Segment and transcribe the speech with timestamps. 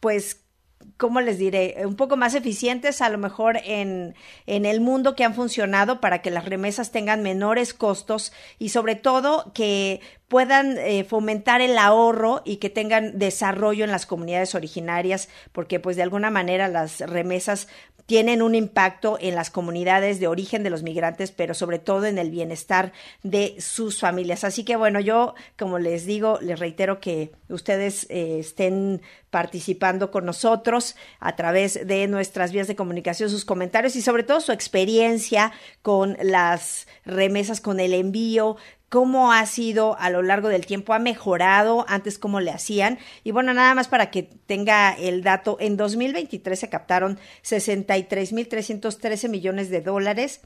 [0.00, 0.42] pues,
[0.96, 1.76] ¿cómo les diré?
[1.84, 4.14] Un poco más eficientes a lo mejor en,
[4.46, 8.94] en, el mundo que han funcionado para que las remesas tengan menores costos y sobre
[8.94, 15.28] todo que puedan eh, fomentar el ahorro y que tengan desarrollo en las comunidades originarias,
[15.52, 17.68] porque pues de alguna manera las remesas
[18.06, 22.18] tienen un impacto en las comunidades de origen de los migrantes, pero sobre todo en
[22.18, 22.92] el bienestar
[23.22, 24.44] de sus familias.
[24.44, 30.24] Así que bueno, yo como les digo, les reitero que ustedes eh, estén participando con
[30.24, 35.52] nosotros a través de nuestras vías de comunicación, sus comentarios y sobre todo su experiencia
[35.82, 38.56] con las remesas, con el envío,
[38.88, 42.98] cómo ha sido a lo largo del tiempo, ha mejorado antes cómo le hacían.
[43.24, 49.70] Y bueno, nada más para que tenga el dato, en 2023 se captaron 63.313 millones
[49.70, 50.40] de dólares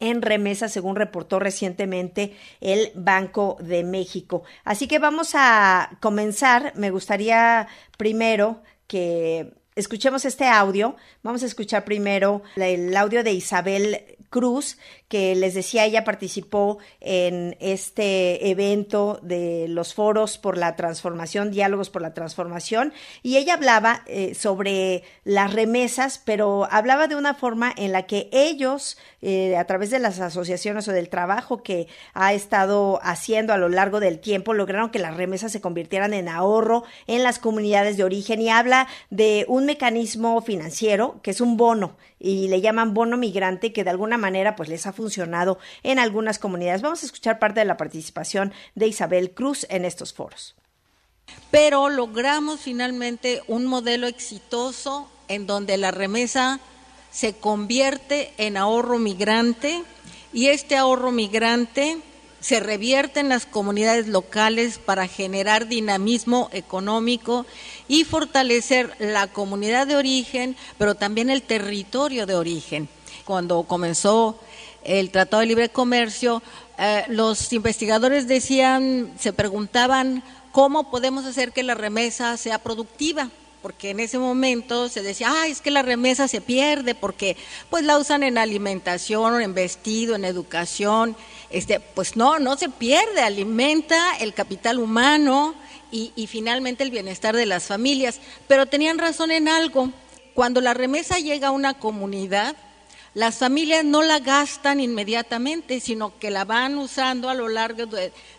[0.00, 4.42] en remesas, según reportó recientemente el Banco de México.
[4.64, 6.72] Así que vamos a comenzar.
[6.74, 10.96] Me gustaría primero que escuchemos este audio.
[11.22, 14.78] Vamos a escuchar primero el audio de Isabel Cruz,
[15.08, 21.90] que les decía, ella participó en este evento de los foros por la transformación, diálogos
[21.90, 22.92] por la transformación,
[23.24, 28.28] y ella hablaba eh, sobre las remesas, pero hablaba de una forma en la que
[28.30, 33.58] ellos, eh, a través de las asociaciones o del trabajo que ha estado haciendo a
[33.58, 37.96] lo largo del tiempo, lograron que las remesas se convirtieran en ahorro en las comunidades
[37.96, 42.92] de origen y habla de un mecanismo financiero que es un bono y le llaman
[42.92, 46.82] bono migrante que de alguna manera pues les ha funcionado en algunas comunidades.
[46.82, 50.56] Vamos a escuchar parte de la participación de Isabel Cruz en estos foros.
[51.52, 56.58] Pero logramos finalmente un modelo exitoso en donde la remesa
[57.12, 59.84] se convierte en ahorro migrante
[60.32, 61.98] y este ahorro migrante
[62.40, 67.46] se revierte en las comunidades locales para generar dinamismo económico
[67.86, 72.88] y fortalecer la comunidad de origen, pero también el territorio de origen.
[73.24, 74.38] Cuando comenzó
[74.84, 76.42] el Tratado de Libre Comercio,
[76.78, 83.30] eh, los investigadores decían, se preguntaban cómo podemos hacer que la remesa sea productiva
[83.62, 87.36] porque en ese momento se decía, ah, es que la remesa se pierde porque
[87.68, 91.16] pues la usan en alimentación, en vestido, en educación.
[91.50, 95.54] Este, pues no, no se pierde, alimenta el capital humano
[95.90, 98.20] y, y finalmente el bienestar de las familias.
[98.48, 99.90] Pero tenían razón en algo,
[100.34, 102.56] cuando la remesa llega a una comunidad,
[103.12, 107.86] las familias no la gastan inmediatamente, sino que la van usando a lo largo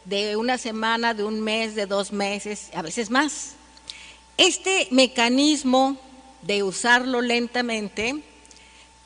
[0.05, 3.55] de, una semana, de un mes, de dos meses, a veces más.
[4.37, 5.97] Este mecanismo
[6.41, 8.21] de usarlo lentamente,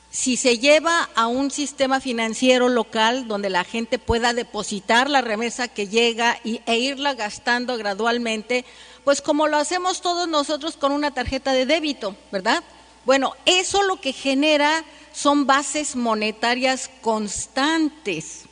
[0.09, 5.67] si se lleva a un sistema financiero local donde la gente pueda depositar la remesa
[5.67, 8.63] que llega y, e irla gastando gradualmente,
[9.03, 12.63] pues como lo hacemos todos nosotros con una tarjeta de débito, ¿verdad?
[13.05, 18.44] Bueno, eso lo que genera son bases monetarias constantes.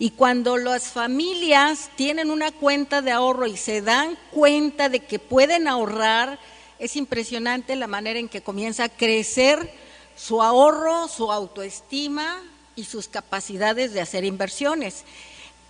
[0.00, 5.18] Y cuando las familias tienen una cuenta de ahorro y se dan cuenta de que
[5.18, 6.38] pueden ahorrar,
[6.78, 9.70] es impresionante la manera en que comienza a crecer
[10.16, 12.42] su ahorro, su autoestima
[12.76, 15.04] y sus capacidades de hacer inversiones.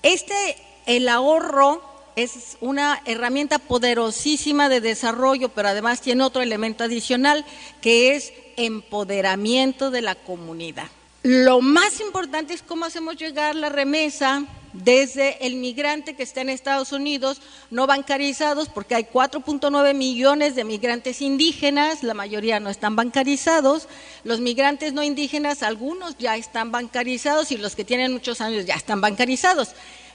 [0.05, 0.57] Este,
[0.87, 1.83] el ahorro
[2.15, 7.45] es una herramienta poderosísima de desarrollo, pero además tiene otro elemento adicional
[7.81, 10.87] que es empoderamiento de la comunidad.
[11.23, 16.49] Lo más importante es cómo hacemos llegar la remesa desde el migrante que está en
[16.49, 22.97] Estados Unidos, no bancarizados, porque hay 4.9 millones de migrantes indígenas, la mayoría no están
[22.97, 23.87] bancarizados,
[24.25, 28.75] los migrantes no indígenas, algunos ya están bancarizados y los que tienen muchos años ya
[28.75, 29.71] están bancarizados.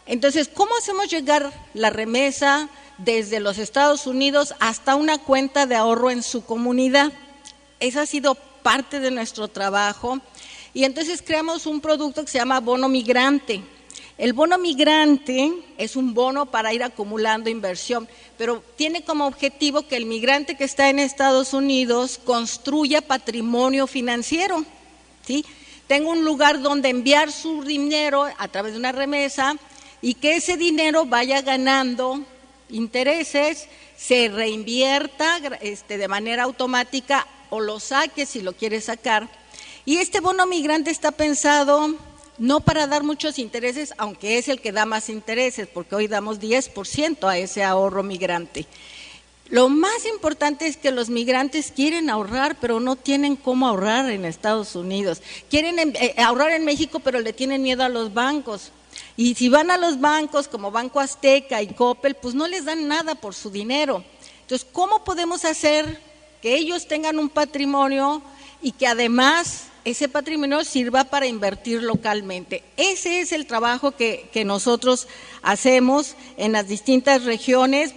[0.08, 6.10] Entonces, ¿cómo hacemos llegar la remesa desde los Estados Unidos hasta una cuenta de ahorro
[6.10, 7.12] en su comunidad?
[7.80, 8.36] Esa ha sido
[8.66, 10.20] parte de nuestro trabajo.
[10.76, 13.64] Y entonces creamos un producto que se llama bono migrante.
[14.18, 19.96] El bono migrante es un bono para ir acumulando inversión, pero tiene como objetivo que
[19.96, 24.66] el migrante que está en Estados Unidos construya patrimonio financiero.
[25.26, 25.46] ¿sí?
[25.88, 29.56] Tenga un lugar donde enviar su dinero a través de una remesa
[30.02, 32.20] y que ese dinero vaya ganando
[32.68, 39.30] intereses, se reinvierta este, de manera automática o lo saque si lo quiere sacar.
[39.86, 41.94] Y este bono migrante está pensado
[42.38, 46.40] no para dar muchos intereses, aunque es el que da más intereses, porque hoy damos
[46.40, 48.66] 10% a ese ahorro migrante.
[49.50, 54.26] Lo más importante es que los migrantes quieren ahorrar, pero no tienen cómo ahorrar en
[54.26, 55.22] Estados Unidos.
[55.52, 58.72] Quieren eh, ahorrar en México, pero le tienen miedo a los bancos.
[59.16, 62.88] Y si van a los bancos como Banco Azteca y Coppel, pues no les dan
[62.88, 64.04] nada por su dinero.
[64.42, 66.02] Entonces, ¿cómo podemos hacer
[66.42, 68.24] que ellos tengan un patrimonio
[68.64, 72.64] y que además ese patrimonio sirva para invertir localmente?
[72.76, 75.08] Ese es el trabajo que, que nosotros
[75.42, 77.96] hacemos en las distintas regiones.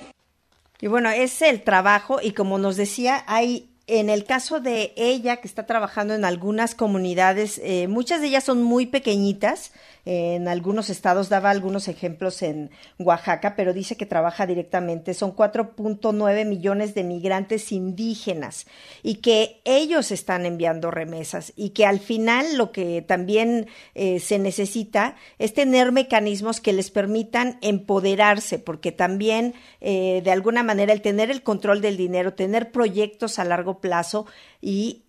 [0.80, 5.38] Y bueno, es el trabajo y como nos decía, hay en el caso de ella
[5.38, 9.72] que está trabajando en algunas comunidades, eh, muchas de ellas son muy pequeñitas,
[10.10, 15.12] en algunos estados daba algunos ejemplos en Oaxaca, pero dice que trabaja directamente.
[15.12, 18.66] Son 4.9 millones de migrantes indígenas
[19.02, 24.38] y que ellos están enviando remesas y que al final lo que también eh, se
[24.38, 29.52] necesita es tener mecanismos que les permitan empoderarse, porque también
[29.82, 34.26] eh, de alguna manera el tener el control del dinero, tener proyectos a largo plazo
[34.60, 35.04] y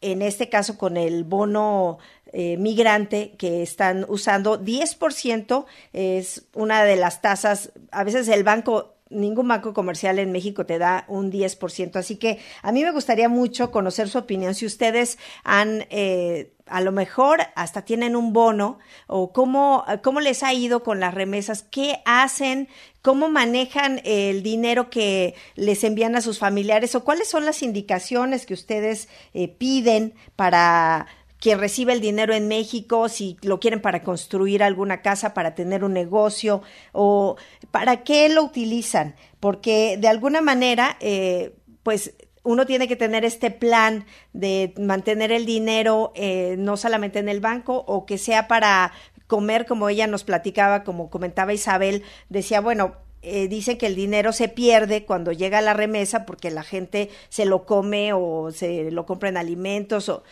[0.00, 1.98] en este caso con el bono
[2.32, 8.98] eh, migrante que están usando, 10% es una de las tasas, a veces el banco
[9.10, 11.96] ningún banco comercial en México te da un 10%.
[11.96, 14.54] Así que a mí me gustaría mucho conocer su opinión.
[14.54, 20.42] Si ustedes han, eh, a lo mejor hasta tienen un bono o cómo, cómo les
[20.42, 22.68] ha ido con las remesas, qué hacen,
[23.08, 28.44] cómo manejan el dinero que les envían a sus familiares o cuáles son las indicaciones
[28.44, 31.06] que ustedes eh, piden para
[31.40, 35.84] quien recibe el dinero en México, si lo quieren para construir alguna casa, para tener
[35.84, 36.60] un negocio
[36.92, 37.36] o
[37.70, 42.12] para qué lo utilizan, porque de alguna manera, eh, pues
[42.42, 47.40] uno tiene que tener este plan de mantener el dinero eh, no solamente en el
[47.40, 48.92] banco o que sea para
[49.28, 54.32] comer, como ella nos platicaba, como comentaba Isabel, decía, bueno, eh, dice que el dinero
[54.32, 59.06] se pierde cuando llega la remesa porque la gente se lo come o se lo
[59.06, 60.22] compra en alimentos o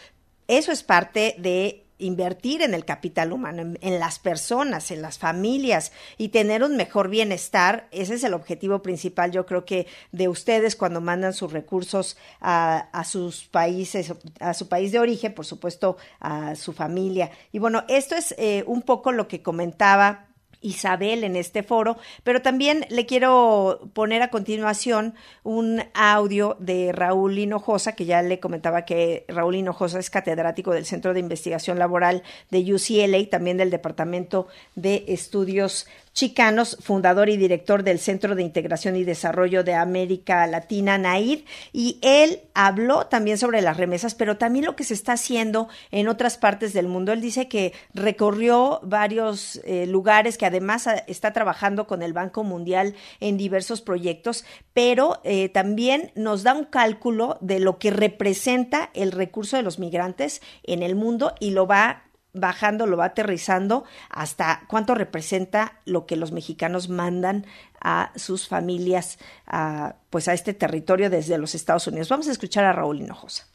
[0.48, 5.92] eso es parte de invertir en el capital humano, en, las personas, en las familias
[6.18, 7.88] y tener un mejor bienestar.
[7.90, 12.88] Ese es el objetivo principal, yo creo que de ustedes cuando mandan sus recursos a,
[12.92, 17.30] a sus países, a su país de origen, por supuesto, a su familia.
[17.52, 20.25] Y bueno, esto es eh, un poco lo que comentaba
[20.60, 27.38] Isabel en este foro, pero también le quiero poner a continuación un audio de Raúl
[27.38, 32.22] Hinojosa, que ya le comentaba que Raúl Hinojosa es catedrático del Centro de Investigación Laboral
[32.50, 35.86] de UCLA, también del Departamento de Estudios
[36.16, 41.40] Chicanos, fundador y director del Centro de Integración y Desarrollo de América Latina, NAID,
[41.74, 46.08] y él habló también sobre las remesas, pero también lo que se está haciendo en
[46.08, 47.12] otras partes del mundo.
[47.12, 52.44] Él dice que recorrió varios eh, lugares, que además ah, está trabajando con el Banco
[52.44, 58.90] Mundial en diversos proyectos, pero eh, también nos da un cálculo de lo que representa
[58.94, 63.84] el recurso de los migrantes en el mundo y lo va bajando, lo va aterrizando
[64.10, 67.46] hasta cuánto representa lo que los mexicanos mandan
[67.80, 72.08] a sus familias, a, pues a este territorio desde los Estados Unidos.
[72.08, 73.46] Vamos a escuchar a Raúl Hinojosa.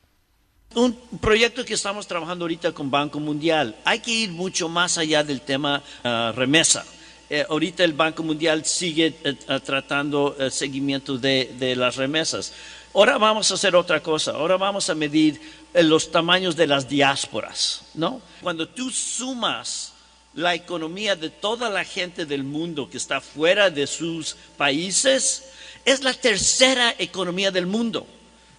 [0.74, 3.76] Un proyecto que estamos trabajando ahorita con Banco Mundial.
[3.84, 6.86] Hay que ir mucho más allá del tema ah, remesa.
[7.30, 9.36] Eh, ahorita el Banco Mundial sigue eh,
[9.66, 12.54] tratando el seguimiento de, de las remesas.
[12.94, 14.32] Ahora vamos a hacer otra cosa.
[14.32, 15.42] Ahora vamos a medir
[15.74, 18.22] los tamaños de las diásporas, ¿no?
[18.42, 19.92] Cuando tú sumas
[20.34, 25.52] la economía de toda la gente del mundo que está fuera de sus países,
[25.84, 28.08] es la tercera economía del mundo.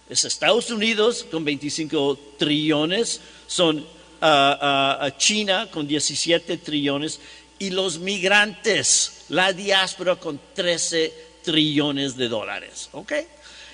[0.09, 3.85] Es Estados Unidos con 25 trillones, son
[4.21, 7.19] ah, ah, ah, China con 17 trillones
[7.59, 13.13] y los migrantes, la diáspora con 13 trillones de dólares, ¿ok?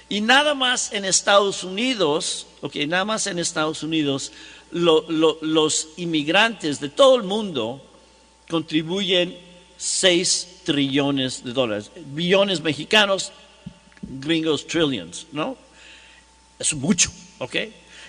[0.09, 4.31] Y nada más en Estados Unidos, ok, nada más en Estados Unidos,
[4.71, 7.81] los inmigrantes de todo el mundo
[8.50, 9.38] contribuyen
[9.77, 11.91] 6 trillones de dólares.
[11.95, 13.31] Billones mexicanos,
[14.01, 15.55] gringos, trillions, ¿no?
[16.59, 17.55] Es mucho, ¿ok?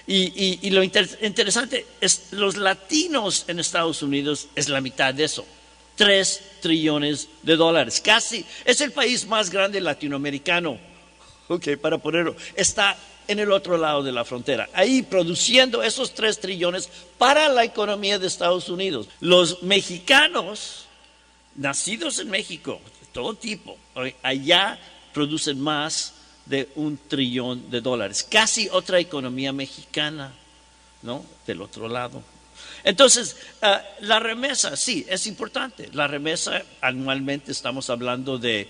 [0.06, 5.46] Y, lo interesante es, los latinos en Estados Unidos es la mitad de eso.
[5.94, 8.00] 3 trillones de dólares.
[8.00, 10.90] Casi es el país más grande latinoamericano
[11.50, 16.38] ok, para ponerlo, está en el otro lado de la frontera, ahí produciendo esos tres
[16.38, 16.88] trillones
[17.18, 19.08] para la economía de Estados Unidos.
[19.20, 20.86] Los mexicanos,
[21.56, 22.80] nacidos en México,
[23.12, 23.76] todo tipo,
[24.22, 24.78] allá
[25.12, 26.14] producen más
[26.46, 30.32] de un trillón de dólares, casi otra economía mexicana,
[31.02, 31.24] ¿no?
[31.46, 32.22] Del otro lado.
[32.82, 35.88] Entonces, ah, la remesa, sí, es importante.
[35.92, 38.68] La remesa anualmente estamos hablando de,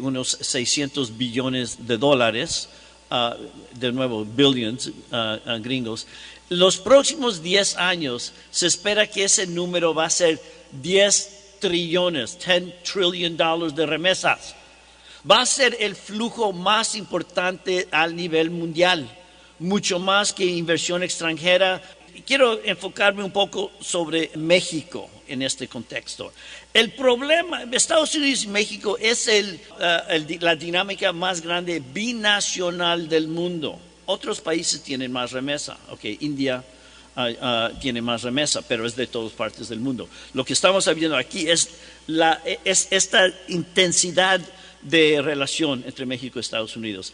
[0.00, 2.68] unos 600 billones de dólares,
[3.10, 3.36] ah,
[3.74, 6.06] de nuevo, billions ah, gringos.
[6.48, 10.40] Los próximos 10 años se espera que ese número va a ser
[10.82, 14.54] 10 trillones, 10 trillion dollars de remesas.
[15.28, 19.08] Va a ser el flujo más importante al nivel mundial,
[19.58, 21.82] mucho más que inversión extranjera,
[22.26, 26.32] quiero enfocarme un poco sobre México en este contexto.
[26.72, 29.60] El problema, Estados Unidos y México es eh,
[30.40, 33.78] la dinámica más grande binacional del mundo.
[34.06, 36.64] Otros países tienen más remesa, ok, India
[37.14, 40.08] ah, ah, tiene más remesa, pero es de todas partes del mundo.
[40.34, 41.68] Lo que estamos viendo aquí es,
[42.64, 44.40] es esta intensidad
[44.82, 47.12] de relación entre México y Estados Unidos.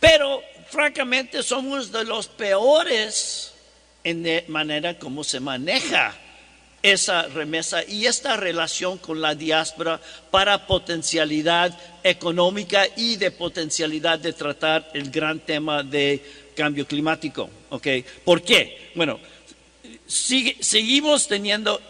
[0.00, 3.54] Pero, francamente, somos de los peores
[4.04, 6.14] en de manera como se maneja
[6.82, 10.00] esa remesa y esta relación con la diáspora
[10.30, 16.20] para potencialidad económica y de potencialidad de tratar el gran tema de
[16.56, 17.48] cambio climático.
[17.70, 18.04] ¿okay?
[18.24, 18.90] ¿Por qué?
[18.96, 19.20] Bueno,
[20.08, 21.80] seguimos teniendo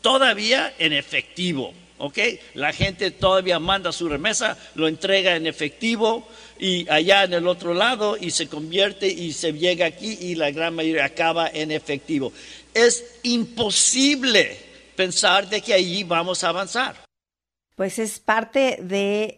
[0.00, 2.18] todavía en efectivo ¿ok?
[2.54, 6.26] La gente todavía manda su remesa, lo entrega en efectivo
[6.58, 10.50] y allá en el otro lado y se convierte y se llega aquí y la
[10.50, 12.32] gran mayoría acaba en efectivo.
[12.74, 14.58] Es imposible
[14.96, 16.96] pensar de que allí vamos a avanzar.
[17.76, 19.36] Pues es parte de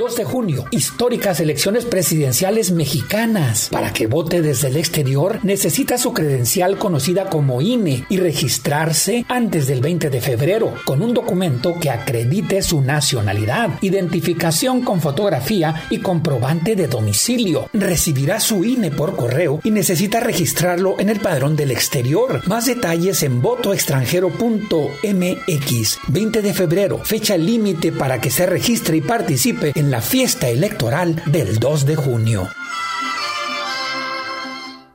[0.00, 3.68] 2 de junio, históricas elecciones presidenciales mexicanas.
[3.70, 9.66] Para que vote desde el exterior, necesita su credencial conocida como INE y registrarse antes
[9.66, 15.98] del 20 de febrero con un documento que acredite su nacionalidad, identificación con fotografía y
[15.98, 17.68] comprobante de domicilio.
[17.74, 22.40] Recibirá su INE por correo y necesita registrarlo en el padrón del exterior.
[22.46, 25.98] Más detalles en votoextranjero.mx.
[26.08, 31.20] 20 de febrero, fecha límite para que se registre y participe en la fiesta electoral
[31.26, 32.48] del 2 de junio.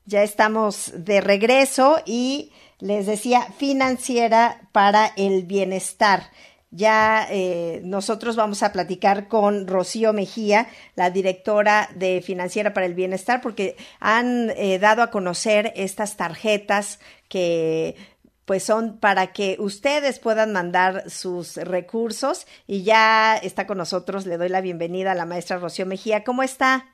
[0.06, 6.32] Ya estamos de regreso y les decía financiera para el bienestar.
[6.72, 12.94] Ya eh, nosotros vamos a platicar con Rocío Mejía, la directora de Financiera para el
[12.94, 17.96] Bienestar, porque han eh, dado a conocer estas tarjetas que
[18.46, 24.38] pues son para que ustedes puedan mandar sus recursos y ya está con nosotros, le
[24.38, 26.24] doy la bienvenida a la maestra Rocío Mejía.
[26.24, 26.86] ¿Cómo está?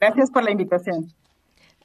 [0.00, 1.14] Gracias por la invitación.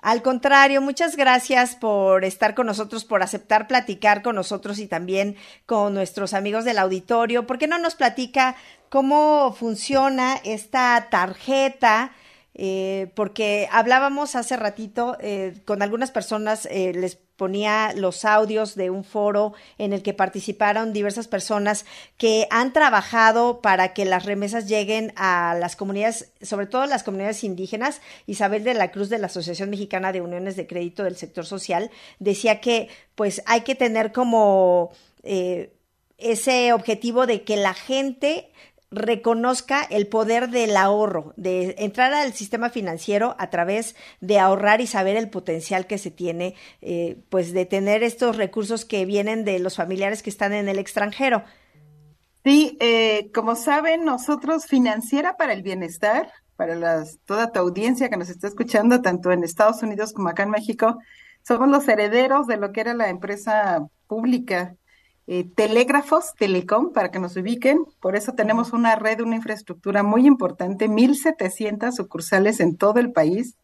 [0.01, 5.35] Al contrario, muchas gracias por estar con nosotros, por aceptar platicar con nosotros y también
[5.67, 7.45] con nuestros amigos del auditorio.
[7.45, 8.55] ¿Por qué no nos platica
[8.89, 12.13] cómo funciona esta tarjeta?
[12.53, 18.91] Eh, porque hablábamos hace ratito eh, con algunas personas, eh, les ponía los audios de
[18.91, 21.85] un foro en el que participaron diversas personas
[22.17, 27.43] que han trabajado para que las remesas lleguen a las comunidades, sobre todo las comunidades
[27.43, 27.99] indígenas.
[28.27, 31.89] Isabel de la Cruz de la Asociación Mexicana de Uniones de Crédito del Sector Social
[32.19, 34.91] decía que pues hay que tener como
[35.23, 35.73] eh,
[36.19, 38.51] ese objetivo de que la gente
[38.91, 44.87] reconozca el poder del ahorro, de entrar al sistema financiero a través de ahorrar y
[44.87, 49.59] saber el potencial que se tiene, eh, pues de tener estos recursos que vienen de
[49.59, 51.43] los familiares que están en el extranjero.
[52.43, 58.17] Sí, eh, como saben, nosotros Financiera para el Bienestar, para las, toda tu audiencia que
[58.17, 60.97] nos está escuchando, tanto en Estados Unidos como acá en México,
[61.43, 64.75] somos los herederos de lo que era la empresa pública
[65.33, 67.85] eh, telégrafos, telecom, para que nos ubiquen.
[68.01, 73.55] Por eso tenemos una red, una infraestructura muy importante, 1.700 sucursales en todo el país,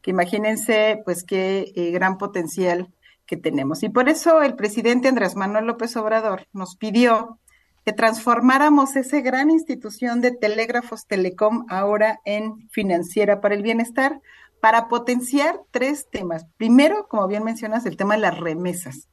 [0.00, 2.92] que imagínense, pues, qué eh, gran potencial
[3.24, 3.84] que tenemos.
[3.84, 7.38] Y por eso el presidente Andrés Manuel López Obrador nos pidió
[7.84, 14.20] que transformáramos esa gran institución de telégrafos telecom ahora en financiera para el bienestar
[14.60, 16.46] para potenciar tres temas.
[16.56, 19.08] Primero, como bien mencionas, el tema de las remesas.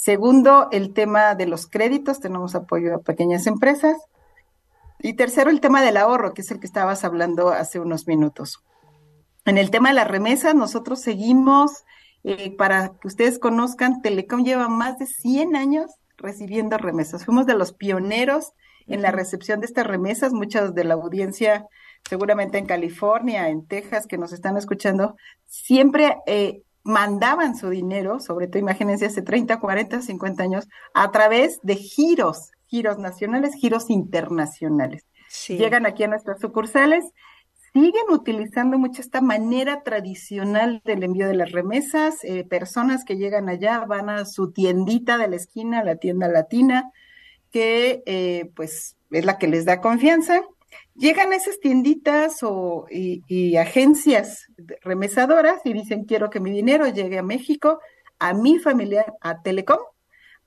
[0.00, 3.98] Segundo, el tema de los créditos, tenemos apoyo a pequeñas empresas.
[4.98, 8.64] Y tercero, el tema del ahorro, que es el que estabas hablando hace unos minutos.
[9.44, 11.84] En el tema de las remesas, nosotros seguimos,
[12.24, 17.26] eh, para que ustedes conozcan, Telecom lleva más de 100 años recibiendo remesas.
[17.26, 18.54] Fuimos de los pioneros
[18.86, 20.32] en la recepción de estas remesas.
[20.32, 21.66] Muchas de la audiencia,
[22.08, 28.46] seguramente en California, en Texas, que nos están escuchando, siempre eh, mandaban su dinero, sobre
[28.46, 35.04] todo imagínense hace 30, 40, 50 años, a través de giros, giros nacionales, giros internacionales.
[35.48, 37.04] Llegan aquí a nuestras sucursales,
[37.72, 43.48] siguen utilizando mucho esta manera tradicional del envío de las remesas, eh, personas que llegan
[43.48, 46.90] allá van a su tiendita de la esquina, la tienda latina,
[47.52, 50.42] que eh, pues es la que les da confianza,
[51.00, 54.48] Llegan esas tienditas o, y, agencias
[54.82, 57.80] remesadoras y dicen quiero que mi dinero llegue a México
[58.18, 59.78] a mi familiar, a Telecom,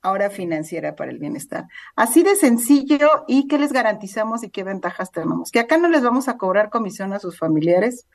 [0.03, 1.65] ahora financiera para el bienestar.
[1.95, 5.49] Así de sencillo y qué les garantizamos y qué ventajas tenemos.
[5.49, 8.05] Que acá no les vamos a cobrar comisión a sus familiares.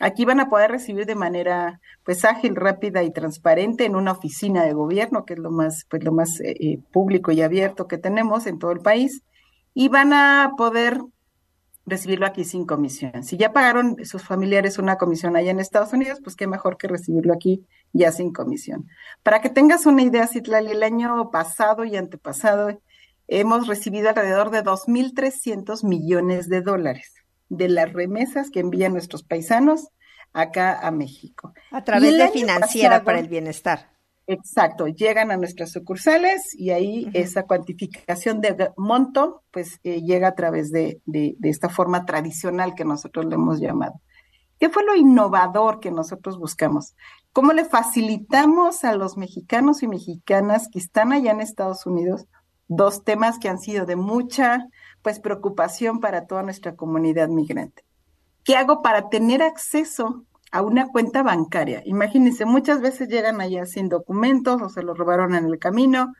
[0.00, 4.64] Aquí van a poder recibir de manera pues ágil, rápida y transparente en una oficina
[4.64, 7.96] de gobierno, que es lo más pues lo más eh, eh, público y abierto que
[7.96, 9.22] tenemos en todo el país
[9.72, 11.00] y van a poder
[11.86, 13.22] recibirlo aquí sin comisión.
[13.22, 16.88] Si ya pagaron sus familiares una comisión allá en Estados Unidos, pues qué mejor que
[16.88, 18.88] recibirlo aquí ya sin comisión.
[19.22, 22.80] Para que tengas una idea, Citlali, el año pasado y antepasado
[23.28, 27.14] hemos recibido alrededor de 2.300 millones de dólares
[27.48, 29.88] de las remesas que envían nuestros paisanos
[30.32, 31.52] acá a México.
[31.70, 33.90] A través de financiera para el bienestar.
[34.32, 40.36] Exacto, llegan a nuestras sucursales y ahí esa cuantificación de monto pues eh, llega a
[40.36, 43.94] través de, de, esta forma tradicional que nosotros le hemos llamado.
[44.60, 46.94] ¿Qué fue lo innovador que nosotros buscamos?
[47.32, 52.26] ¿Cómo le facilitamos a los mexicanos y mexicanas que están allá en Estados Unidos
[52.68, 54.64] dos temas que han sido de mucha
[55.02, 57.82] pues preocupación para toda nuestra comunidad migrante?
[58.44, 61.82] ¿Qué hago para tener acceso a una cuenta bancaria.
[61.84, 66.12] Imagínense, muchas veces llegan allá sin documentos o se los robaron en el camino.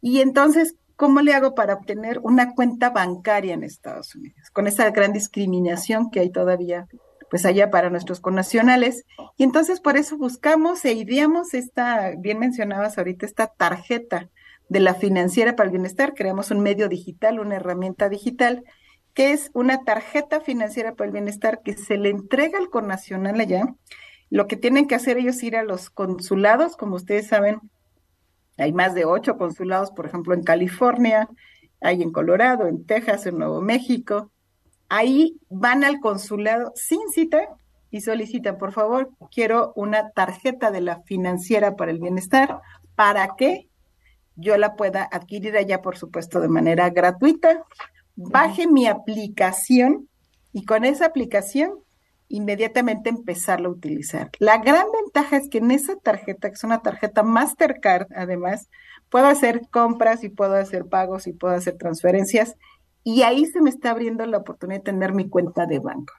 [0.00, 4.50] Y entonces, ¿cómo le hago para obtener una cuenta bancaria en Estados Unidos?
[4.52, 6.88] Con esa gran discriminación que hay todavía,
[7.30, 9.04] pues allá para nuestros connacionales.
[9.36, 14.28] Y entonces por eso buscamos e ideamos esta, bien mencionabas ahorita, esta tarjeta
[14.68, 16.14] de la financiera para el bienestar.
[16.14, 18.64] Creamos un medio digital, una herramienta digital
[19.14, 23.74] que es una tarjeta financiera para el bienestar que se le entrega al connacional allá.
[24.30, 27.60] Lo que tienen que hacer ellos es ir a los consulados, como ustedes saben,
[28.56, 31.28] hay más de ocho consulados, por ejemplo, en California,
[31.80, 34.30] hay en Colorado, en Texas, en Nuevo México.
[34.88, 37.48] Ahí van al consulado sin cita
[37.90, 42.60] y solicitan, por favor, quiero una tarjeta de la financiera para el bienestar
[42.94, 43.68] para que
[44.36, 47.64] yo la pueda adquirir allá, por supuesto, de manera gratuita
[48.30, 50.08] baje mi aplicación
[50.52, 51.72] y con esa aplicación
[52.28, 54.30] inmediatamente empezarlo a utilizar.
[54.38, 58.68] La gran ventaja es que en esa tarjeta, que es una tarjeta Mastercard, además,
[59.10, 62.56] puedo hacer compras y puedo hacer pagos y puedo hacer transferencias
[63.04, 66.14] y ahí se me está abriendo la oportunidad de tener mi cuenta de banco.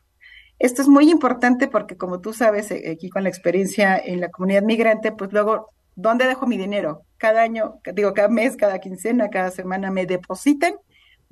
[0.59, 4.29] Esto es muy importante porque como tú sabes, eh, aquí con la experiencia en la
[4.29, 7.01] comunidad migrante, pues luego, ¿dónde dejo mi dinero?
[7.17, 10.75] Cada año, digo, cada mes, cada quincena, cada semana me depositan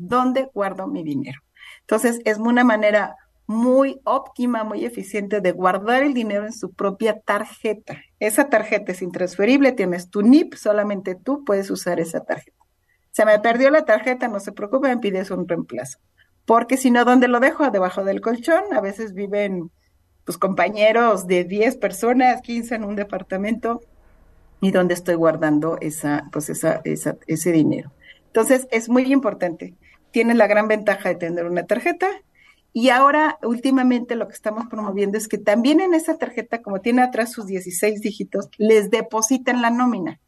[0.07, 1.39] dónde guardo mi dinero.
[1.81, 3.15] Entonces, es una manera
[3.47, 8.01] muy óptima, muy eficiente de guardar el dinero en su propia tarjeta.
[8.19, 12.57] Esa tarjeta es intransferible, tienes tu NIP, solamente tú puedes usar esa tarjeta.
[13.11, 15.99] Se me perdió la tarjeta, no se preocupen, pides un reemplazo.
[16.45, 17.69] Porque si no, ¿dónde lo dejo?
[17.69, 18.73] Debajo del colchón.
[18.73, 19.69] A veces viven
[20.23, 23.81] tus compañeros de 10 personas, 15 en un departamento,
[24.61, 27.91] y dónde estoy guardando esa, pues esa, esa, ese dinero.
[28.27, 29.75] Entonces, es muy importante
[30.11, 32.07] tiene la gran ventaja de tener una tarjeta.
[32.73, 37.01] Y ahora, últimamente, lo que estamos promoviendo es que también en esa tarjeta, como tiene
[37.01, 40.19] atrás sus 16 dígitos, les depositen la nómina.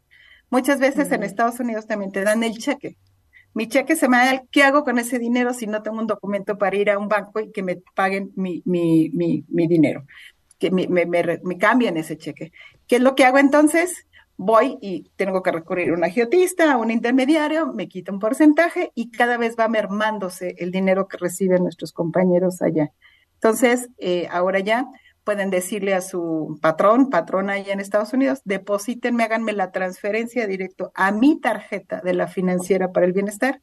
[0.49, 2.97] Muchas veces en Estados Unidos también te dan el cheque.
[3.53, 6.57] Mi cheque se me da, ¿qué hago con ese dinero si no tengo un documento
[6.57, 10.05] para ir a un banco y que me paguen mi, mi, mi, mi dinero?
[10.59, 12.51] Que me, me, me cambien ese cheque.
[12.87, 14.05] ¿Qué es lo que hago entonces?
[14.43, 18.91] Voy y tengo que recurrir a un agiotista, a un intermediario, me quita un porcentaje
[18.95, 22.91] y cada vez va mermándose el dinero que reciben nuestros compañeros allá.
[23.35, 24.87] Entonces, eh, ahora ya
[25.23, 30.91] pueden decirle a su patrón, patrona allá en Estados Unidos, deposítenme, háganme la transferencia directo
[30.95, 33.61] a mi tarjeta de la financiera para el bienestar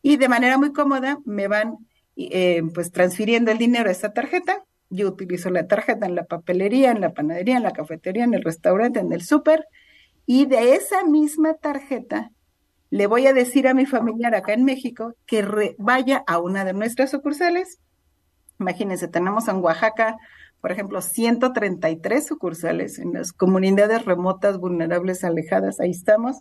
[0.00, 1.76] y de manera muy cómoda me van
[2.16, 4.64] eh, pues transfiriendo el dinero a esa tarjeta.
[4.90, 8.42] Yo utilizo la tarjeta en la papelería, en la panadería, en la cafetería, en el
[8.42, 9.66] restaurante, en el súper
[10.26, 12.30] y de esa misma tarjeta
[12.92, 16.74] le voy a decir a mi familiar acá en México que vaya a una de
[16.74, 17.78] nuestras sucursales.
[18.60, 20.18] Imagínense, tenemos en Oaxaca,
[20.60, 26.36] por ejemplo, 133 sucursales en las comunidades remotas, vulnerables, alejadas, ahí estamos.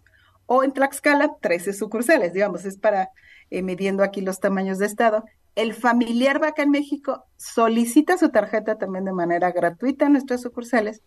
[0.46, 3.12] O en Tlaxcala, 13 sucursales, digamos, es para
[3.50, 5.24] eh, midiendo aquí los tamaños de estado.
[5.56, 10.42] El familiar va acá en México, solicita su tarjeta también de manera gratuita en nuestras
[10.42, 11.02] sucursales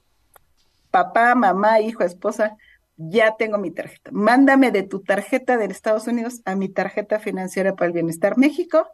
[0.95, 2.57] papá, mamá, hijo, esposa,
[2.97, 4.13] ya tengo mi tarjeta.
[4.13, 8.87] Mándame de tu tarjeta de Estados Unidos a mi tarjeta financiera para el bienestar México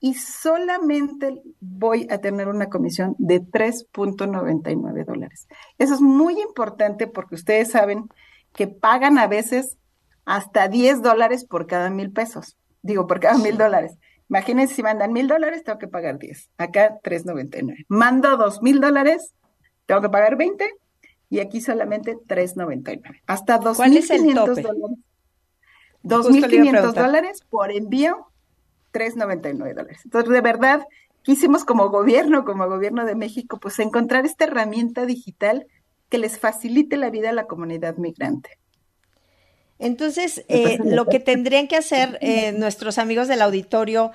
[0.00, 5.46] y solamente voy a tener una comisión de 3.99 dólares.
[5.78, 8.08] Eso es muy importante porque ustedes saben
[8.52, 9.76] que pagan a veces
[10.24, 12.56] hasta 10 dólares por cada mil pesos.
[12.82, 13.92] Digo, por cada mil dólares.
[14.28, 16.50] Imagínense si mandan mil dólares, tengo que pagar 10.
[16.58, 17.84] Acá 3.99.
[17.86, 19.32] Mando dos mil dólares,
[19.86, 20.74] tengo que pagar 20
[21.28, 23.22] y aquí solamente 3.99.
[23.26, 24.98] Hasta 2.500 dólares.
[26.02, 28.28] 2.500 dólares por envío,
[28.92, 30.00] 3.99 dólares.
[30.04, 30.86] Entonces, de verdad,
[31.22, 35.66] quisimos como gobierno, como gobierno de México, pues encontrar esta herramienta digital
[36.08, 38.58] que les facilite la vida a la comunidad migrante.
[39.78, 44.12] Entonces, eh, lo que tendrían que hacer eh, nuestros amigos del auditorio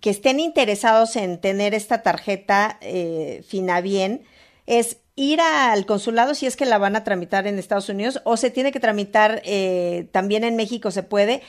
[0.00, 4.24] que estén interesados en tener esta tarjeta eh, Finabien
[4.66, 8.36] es ir al consulado si es que la van a tramitar en Estados Unidos o
[8.36, 11.42] se tiene que tramitar eh, también en México, se puede.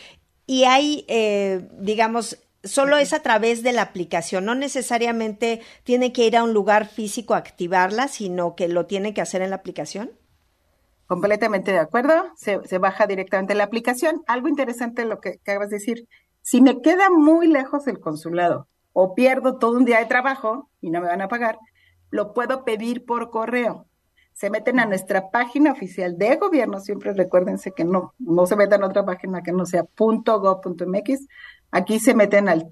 [0.48, 6.26] Y hay, eh, digamos, solo es a través de la aplicación, no necesariamente tiene que
[6.26, 9.58] ir a un lugar físico a activarla, sino que lo tiene que hacer en la
[9.58, 10.12] aplicación.
[11.06, 14.24] Completamente de acuerdo, se, se baja directamente la aplicación.
[14.28, 16.08] Algo interesante lo que acabas de decir,
[16.42, 20.90] si me queda muy lejos el consulado o pierdo todo un día de trabajo y
[20.90, 21.60] no me van a pagar,
[22.10, 23.86] lo puedo pedir por correo.
[24.34, 28.84] Se meten a nuestra página oficial de gobierno, siempre recuérdense que no, no se metan
[28.84, 31.28] a otra página que no sea .go.mx.
[31.72, 32.68] Aquí se meten al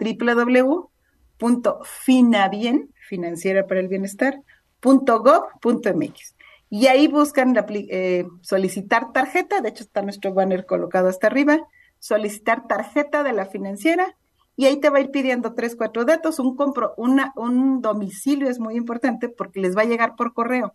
[1.39, 4.41] www.finabien, financiera para el bienestar,
[4.81, 6.35] .gov.mx.
[6.69, 11.67] Y ahí buscan eh, solicitar tarjeta, de hecho está nuestro banner colocado hasta arriba,
[11.99, 14.15] solicitar tarjeta de la financiera
[14.57, 18.49] y ahí te va a ir pidiendo tres, cuatro datos, un compro, una, un domicilio
[18.49, 20.73] es muy importante porque les va a llegar por correo.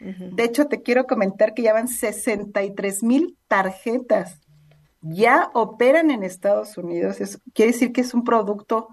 [0.00, 4.40] De hecho, te quiero comentar que ya van 63 mil tarjetas.
[5.00, 7.20] Ya operan en Estados Unidos.
[7.20, 8.88] Eso quiere decir que es un producto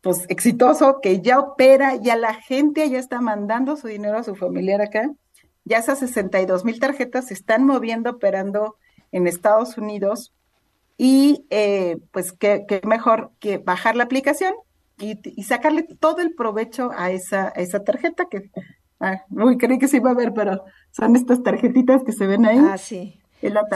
[0.00, 4.36] pues exitoso, que ya opera, ya la gente ya está mandando su dinero a su
[4.36, 5.10] familiar acá.
[5.64, 8.76] Ya esas 62 mil tarjetas se están moviendo, operando
[9.10, 10.35] en Estados Unidos
[10.98, 14.54] y eh, pues qué, mejor que bajar la aplicación
[14.98, 18.50] y, sacarle todo el provecho a esa, esa tarjeta que,
[19.00, 22.46] ah, uy, creí que se iba a ver, pero son estas tarjetitas que se ven
[22.46, 22.58] ahí.
[22.58, 23.20] Ah, sí.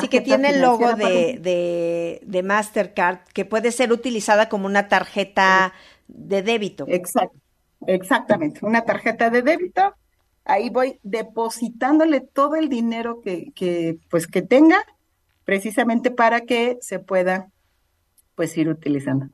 [0.00, 4.88] Sí, que tiene el logo de, de, de, Mastercard, que puede ser utilizada como una
[4.88, 5.74] tarjeta
[6.08, 6.86] de débito.
[6.88, 7.36] Exacto,
[7.86, 9.94] exactamente, una tarjeta de débito.
[10.46, 14.82] Ahí voy depositándole todo el dinero que, que pues que tenga
[15.50, 17.50] precisamente para que se pueda
[18.36, 19.30] pues ir utilizando.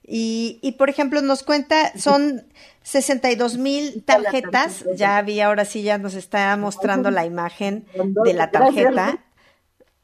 [0.00, 2.46] Y, y, por ejemplo, nos cuenta, son
[2.84, 7.84] 62 mil tarjetas, ya vi, ahora sí ya nos está mostrando la imagen
[8.24, 9.24] de la tarjeta.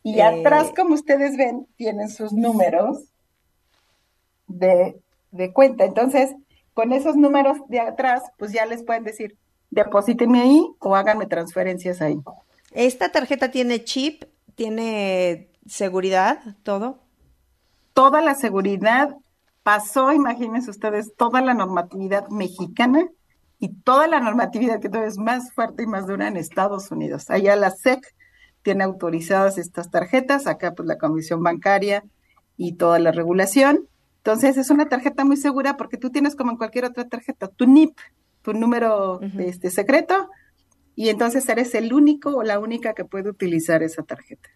[0.02, 3.04] Y atrás, eh, como ustedes ven, tienen sus números
[4.48, 5.84] de, de, cuenta.
[5.84, 6.34] Entonces,
[6.74, 9.38] con esos números de atrás, pues ya les pueden decir,
[9.70, 12.18] deposítenme ahí o háganme transferencias ahí.
[12.72, 14.24] ¿Esta tarjeta tiene chip
[14.60, 17.02] ¿Tiene seguridad todo?
[17.94, 19.16] Toda la seguridad
[19.62, 23.08] pasó, imagínense ustedes, toda la normatividad mexicana
[23.58, 27.30] y toda la normatividad que todavía es más fuerte y más dura en Estados Unidos.
[27.30, 28.04] Allá la SEC
[28.60, 32.04] tiene autorizadas estas tarjetas, acá pues la Comisión Bancaria
[32.58, 33.88] y toda la regulación.
[34.18, 37.64] Entonces es una tarjeta muy segura porque tú tienes como en cualquier otra tarjeta tu
[37.64, 37.96] NIP,
[38.42, 40.28] tu número este, secreto,
[40.94, 44.50] y entonces eres el único o la única que puede utilizar esa tarjeta.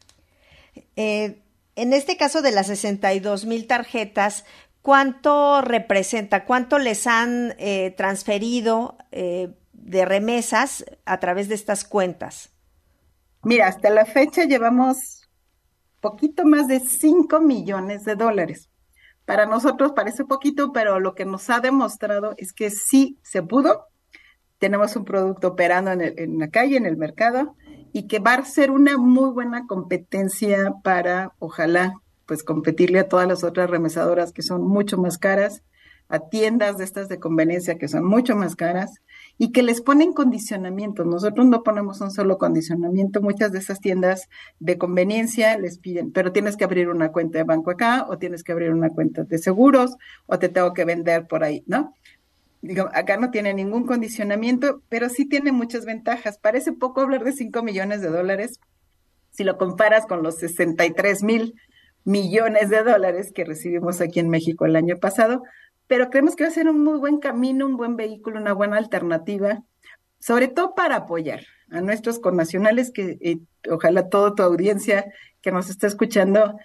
[0.96, 1.42] Eh,
[1.76, 4.44] en este caso de las 62 mil tarjetas,
[4.82, 6.44] ¿cuánto representa?
[6.44, 12.50] ¿Cuánto les han eh, transferido eh, de remesas a través de estas cuentas?
[13.42, 15.28] Mira, hasta la fecha llevamos
[16.00, 18.70] poquito más de 5 millones de dólares.
[19.24, 23.86] Para nosotros parece poquito, pero lo que nos ha demostrado es que sí se pudo
[24.64, 27.54] tenemos un producto operando en, la calle, en el mercado,
[27.92, 33.28] y que va a ser una muy buena competencia para, ojalá, pues competirle a todas
[33.28, 35.62] las otras remesadoras que son mucho más caras,
[36.08, 39.02] a tiendas de estas de conveniencia que son mucho más caras
[39.36, 41.04] y que les ponen condicionamiento.
[41.04, 43.20] Nosotros no ponemos un solo condicionamiento.
[43.20, 47.44] Muchas de esas tiendas de conveniencia les piden, pero tienes que abrir una cuenta de
[47.44, 51.26] banco acá o tienes que abrir una cuenta de seguros o te tengo que vender
[51.26, 51.92] por ahí, ¿no?
[52.92, 56.38] Acá no tiene ningún condicionamiento, pero sí tiene muchas ventajas.
[56.38, 58.60] Parece poco hablar de 5 millones de dólares
[59.34, 61.54] si lo comparas con los 63 mil
[62.04, 65.42] millones de dólares que recibimos aquí en México el año pasado,
[65.86, 68.76] pero creemos que va a ser un muy buen camino, un buen vehículo, una buena
[68.76, 69.62] alternativa,
[70.18, 73.38] sobre todo para apoyar a nuestros connacionales que eh,
[73.70, 75.06] ojalá toda tu audiencia
[75.40, 76.56] que nos está escuchando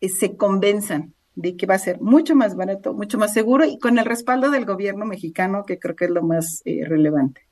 [0.00, 3.78] eh, se convenzan de que va a ser mucho más barato, mucho más seguro y
[3.78, 7.42] con el respaldo del gobierno mexicano, que creo que es lo más eh, relevante.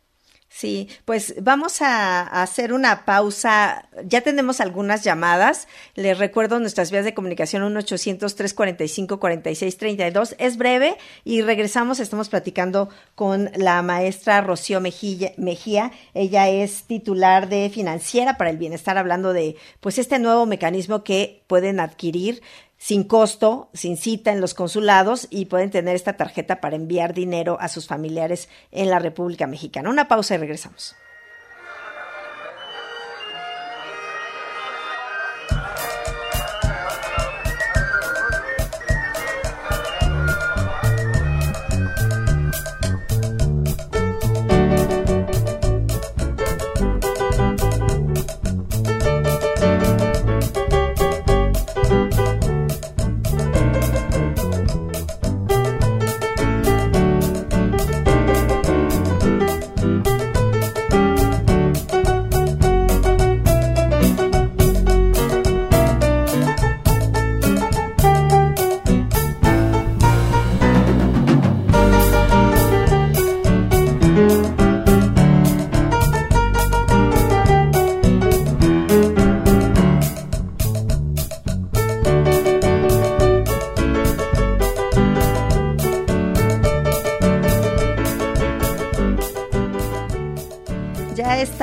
[0.49, 3.89] Sí, pues vamos a, hacer una pausa.
[4.05, 5.69] Ya tenemos algunas llamadas.
[5.95, 10.35] Les recuerdo nuestras vías de comunicación 1-800-345-4632.
[10.39, 12.01] Es breve y regresamos.
[12.01, 15.93] Estamos platicando con la maestra Rocío Mejía, Mejía.
[16.15, 21.45] Ella es titular de Financiera para el Bienestar, hablando de pues este nuevo mecanismo que
[21.49, 22.41] pueden adquirir
[22.79, 27.59] sin costo, sin cita en los consulados y pueden tener esta tarjeta para enviar dinero
[27.61, 29.91] a sus familiares en la República Mexicana.
[29.91, 30.95] Una pausa y regresamos.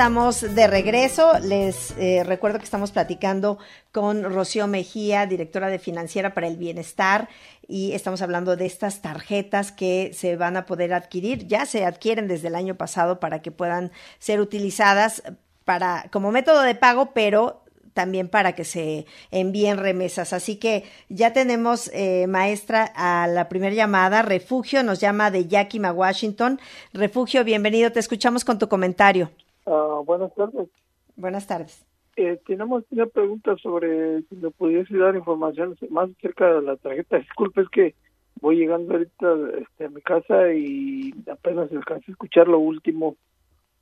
[0.04, 1.38] Estamos de regreso.
[1.38, 3.56] Les eh, recuerdo que estamos platicando
[3.90, 7.30] con Rocío Mejía, directora de Financiera para el Bienestar,
[7.66, 11.48] y estamos hablando de estas tarjetas que se van a poder adquirir.
[11.48, 15.22] Ya se adquieren desde el año pasado para que puedan ser utilizadas
[15.64, 17.64] para como método de pago, pero
[17.94, 20.34] también para que se envíen remesas.
[20.34, 24.20] Así que ya tenemos, eh, maestra, a la primera llamada.
[24.20, 26.60] Refugio nos llama de Yakima, Washington.
[26.92, 27.90] Refugio, bienvenido.
[27.90, 29.30] Te escuchamos con tu comentario.
[29.66, 30.68] Ah, buenas tardes.
[31.16, 31.86] Buenas tardes.
[32.16, 37.18] Eh, tenemos una pregunta sobre si me pudiese dar información más acerca de la tarjeta.
[37.18, 37.94] Disculpe, es que
[38.40, 43.16] voy llegando ahorita este, a mi casa y apenas alcancé a escuchar lo último.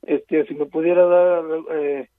[0.01, 2.09] Este, si me pudiera dar, eh,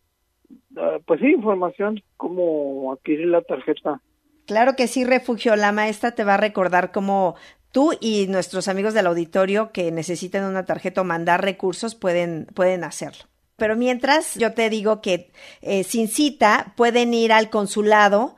[0.76, 4.00] ah, pues sí, información cómo adquirir la tarjeta.
[4.46, 5.56] Claro que sí, Refugio.
[5.56, 7.34] La maestra te va a recordar cómo
[7.72, 12.84] tú y nuestros amigos del auditorio que necesiten una tarjeta o mandar recursos pueden, pueden
[12.84, 13.24] hacerlo.
[13.56, 15.30] Pero mientras, yo te digo que
[15.62, 18.36] eh, sin cita pueden ir al consulado.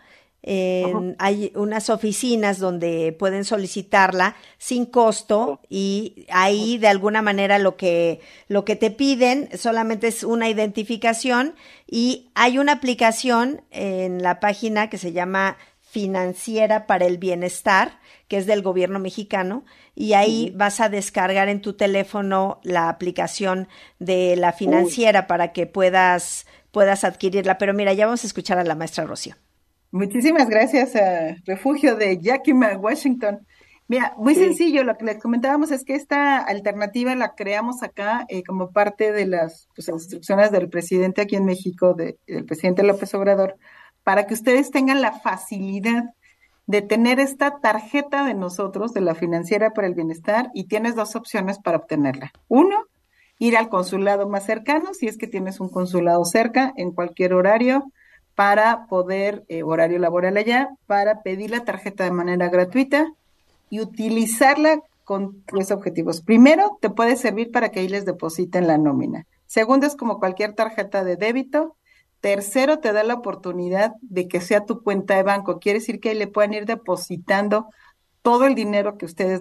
[1.19, 8.21] hay unas oficinas donde pueden solicitarla sin costo y ahí de alguna manera lo que
[8.47, 11.57] lo que te piden solamente es una identificación
[11.91, 17.99] y hay una aplicación en la página que se llama Financiera para el Bienestar,
[18.29, 19.65] que es del gobierno mexicano
[19.99, 23.67] y ahí vas a descargar en tu teléfono la aplicación
[23.99, 27.57] de la financiera para que puedas, puedas adquirirla.
[27.57, 29.35] Pero mira, ya vamos a escuchar a la maestra Rocío.
[29.91, 33.47] Muchísimas gracias a Refugio de Yakima, Washington.
[33.89, 38.43] Mira, muy sencillo, lo que les comentábamos es que esta alternativa la creamos acá eh,
[38.43, 43.57] como parte de las pues, instrucciones del presidente aquí en México, del presidente López Obrador,
[44.03, 46.05] para que ustedes tengan la facilidad
[46.67, 51.17] de tener esta tarjeta de nosotros, de la financiera para el bienestar, y tienes dos
[51.17, 52.33] opciones para obtenerla.
[52.49, 52.85] Uno,
[53.39, 57.93] ir al consulado más cercano, si es que tienes un consulado cerca, en cualquier horario,
[58.35, 63.07] para poder, eh, horario laboral allá, para pedir la tarjeta de manera gratuita
[63.71, 66.21] y utilizarla con tres objetivos.
[66.21, 69.25] Primero, te puede servir para que ahí les depositen la nómina.
[69.47, 71.77] Segundo, es como cualquier tarjeta de débito,
[72.27, 75.61] Tercero, te da la oportunidad de que sea tu cuenta de banco.
[75.61, 77.69] Quiere decir que ahí le puedan ir depositando
[78.21, 79.41] todo el dinero que ustedes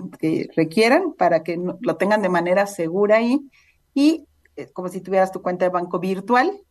[0.56, 3.50] requieran para que lo tengan de manera segura ahí
[3.95, 6.62] y eh, como si tuvieras tu cuenta de banco virtual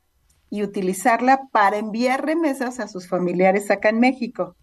[0.50, 4.54] y utilizarla para enviar remesas a sus familiares acá en México.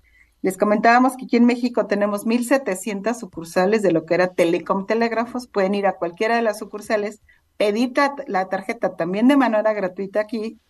[0.41, 5.47] Les comentábamos que aquí en México tenemos 1.700 sucursales de lo que era Telecom Telégrafos.
[5.47, 7.19] Pueden ir a cualquiera de las sucursales,
[7.57, 7.91] pedir
[8.27, 10.61] la tarjeta también de manera gratuita aquí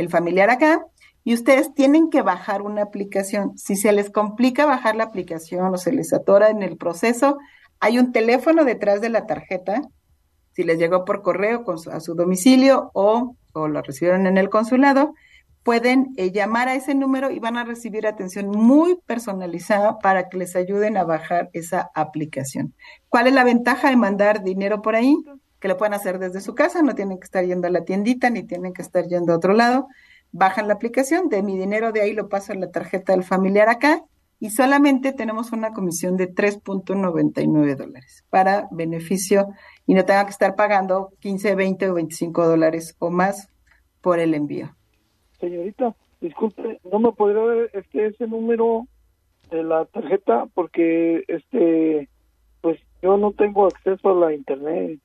[0.00, 0.84] el familiar acá,
[1.22, 3.56] y ustedes tienen que bajar una aplicación.
[3.56, 7.38] Si se les complica bajar la aplicación o se les atora en el proceso,
[7.78, 9.82] hay un teléfono detrás de la tarjeta,
[10.52, 15.14] si les llegó por correo a su domicilio o, o lo recibieron en el consulado,
[15.62, 20.38] pueden eh, llamar a ese número y van a recibir atención muy personalizada para que
[20.38, 22.74] les ayuden a bajar esa aplicación.
[23.08, 25.16] ¿Cuál es la ventaja de mandar dinero por ahí?
[25.60, 28.30] Que lo pueden hacer desde su casa, no tienen que estar yendo a la tiendita
[28.30, 29.86] ni tienen que estar yendo a otro lado.
[30.32, 33.68] Bajan la aplicación, de mi dinero de ahí lo paso a la tarjeta del familiar
[33.68, 34.02] acá
[34.38, 39.48] y solamente tenemos una comisión de 3.99 dólares para beneficio
[39.86, 43.52] y no tenga que estar pagando 15, 20 o 25 dólares o más
[44.00, 44.74] por el envío.
[45.38, 48.86] Señorita, disculpe, ¿no me podría ver este, ese número
[49.50, 50.46] de la tarjeta?
[50.54, 52.08] Porque este,
[52.62, 55.00] pues yo no tengo acceso a la internet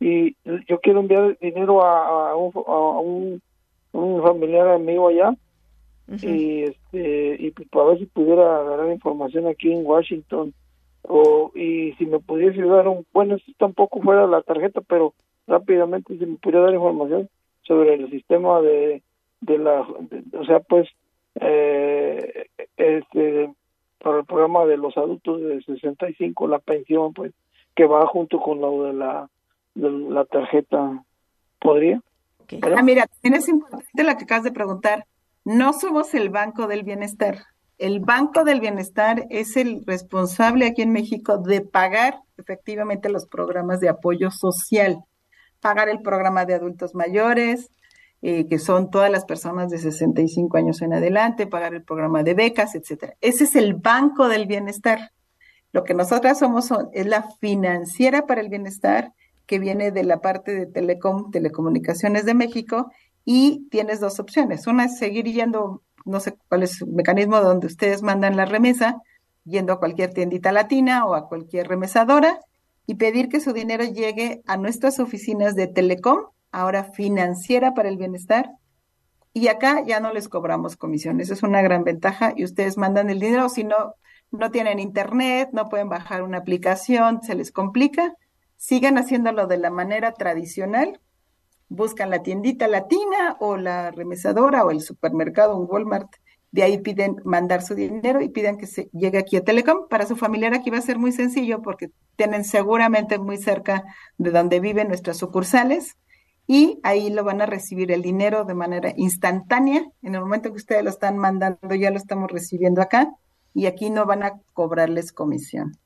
[0.00, 0.34] y
[0.66, 3.42] yo quiero enviar dinero a, un,
[3.92, 5.34] familiar amigo allá
[6.22, 10.54] y este y pues, para ver si pudiera agarrar información aquí en Washington
[11.02, 15.14] o y si me pudiese dar un bueno esto tampoco fuera la tarjeta pero
[15.46, 17.28] rápidamente si me pudiera dar información
[17.62, 19.02] sobre el sistema de
[19.40, 20.88] de la o sea pues
[21.40, 22.46] eh,
[22.76, 23.50] este
[23.98, 27.32] para el programa de los adultos de 65 la pensión pues
[27.74, 29.28] que va junto con lo de la
[29.74, 31.04] la tarjeta
[31.60, 32.00] podría
[32.76, 35.06] ah mira tienes importante la que acabas de preguntar
[35.44, 37.46] no somos el Banco del Bienestar.
[37.78, 43.80] El Banco del Bienestar es el responsable aquí en México de pagar efectivamente los programas
[43.80, 45.02] de apoyo social,
[45.60, 47.70] pagar el programa de adultos mayores,
[48.20, 52.34] eh, que son todas las personas de 65 años en adelante, pagar el programa de
[52.34, 53.14] becas, etcétera.
[53.22, 55.12] Ese es el Banco del Bienestar.
[55.72, 59.14] Lo que nosotras somos es la financiera para el bienestar
[59.50, 62.92] que viene de la parte de Telecom, Telecomunicaciones de México
[63.24, 64.68] y tienes dos opciones.
[64.68, 69.02] Una es seguir yendo, no sé cuál es el mecanismo donde ustedes mandan la remesa,
[69.44, 72.38] yendo a cualquier tiendita latina o a cualquier remesadora
[72.86, 77.96] y pedir que su dinero llegue a nuestras oficinas de Telecom, ahora financiera para el
[77.96, 78.50] bienestar.
[79.32, 81.30] Y acá ya no les cobramos comisiones.
[81.30, 83.48] Es una gran ventaja y ustedes mandan el dinero.
[83.48, 83.96] Si no,
[84.30, 88.14] no tienen internet, no pueden bajar una aplicación, se les complica.
[88.60, 91.00] Sigan haciéndolo de la manera tradicional
[91.70, 96.12] buscan la tiendita latina o la remesadora o el supermercado, un Walmart,
[96.50, 99.88] de ahí piden mandar su dinero y piden que se llegue aquí a Telecom.
[99.88, 103.82] Para su familiar aquí va a ser muy sencillo porque tienen seguramente muy cerca
[104.18, 105.96] de donde viven nuestras sucursales
[106.46, 109.90] y ahí lo van a recibir el dinero de manera instantánea.
[110.02, 113.10] En el momento que ustedes lo están mandando ya lo estamos recibiendo acá
[113.54, 115.78] y aquí no van a cobrarles comisión.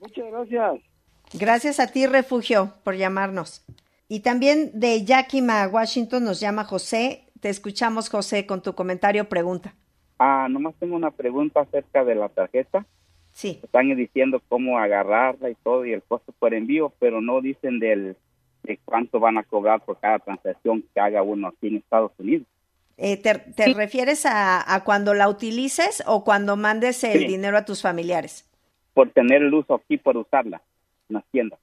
[0.00, 0.95] Muchas gracias.
[1.32, 3.64] Gracias a ti, Refugio, por llamarnos.
[4.08, 7.24] Y también de Yakima, Washington, nos llama José.
[7.40, 9.74] Te escuchamos, José, con tu comentario pregunta.
[10.18, 12.86] Ah, nomás tengo una pregunta acerca de la tarjeta.
[13.32, 13.58] Sí.
[13.62, 18.16] Están diciendo cómo agarrarla y todo y el costo por envío, pero no dicen del,
[18.62, 22.46] de cuánto van a cobrar por cada transacción que haga uno aquí en Estados Unidos.
[22.98, 28.48] Eh, ¿Te, refieres a, cuando la utilices o cuando mandes el dinero a tus familiares?
[28.94, 30.62] Por tener el uso aquí, por usarla
[31.08, 31.60] en las tiendas.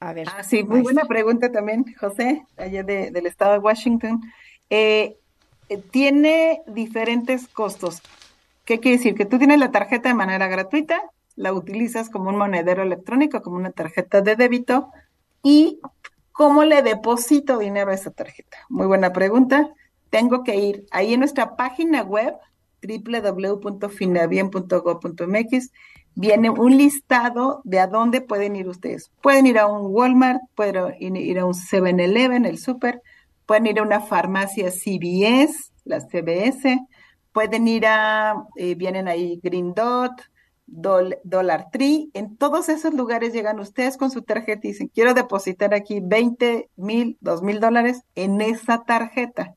[0.00, 0.28] A ver.
[0.30, 4.22] Ah, sí, muy buena pregunta también, José, allá del estado de Washington.
[4.70, 5.16] Eh,
[5.68, 8.00] eh, tiene diferentes costos.
[8.64, 9.14] ¿Qué quiere decir?
[9.14, 11.00] Que tú tienes la tarjeta de manera gratuita,
[11.36, 14.90] la utilizas como un monedero electrónico, como una tarjeta de débito,
[15.42, 15.80] y
[16.32, 18.58] ¿cómo le deposito dinero a esa tarjeta?
[18.68, 19.72] Muy buena pregunta.
[20.10, 22.34] Tengo que ir ahí en nuestra página web
[22.82, 25.70] www.finabien.gov.mx
[26.18, 29.12] viene un listado de a dónde pueden ir ustedes.
[29.22, 33.00] Pueden ir a un Walmart, pueden ir a un 7-Eleven, el super,
[33.46, 36.76] pueden ir a una farmacia CVS, la CBS,
[37.32, 40.10] pueden ir a, eh, vienen ahí Green Dot,
[40.66, 45.72] Dollar Tree, en todos esos lugares llegan ustedes con su tarjeta y dicen, quiero depositar
[45.72, 49.54] aquí 20 mil, 2 mil dólares en esa tarjeta.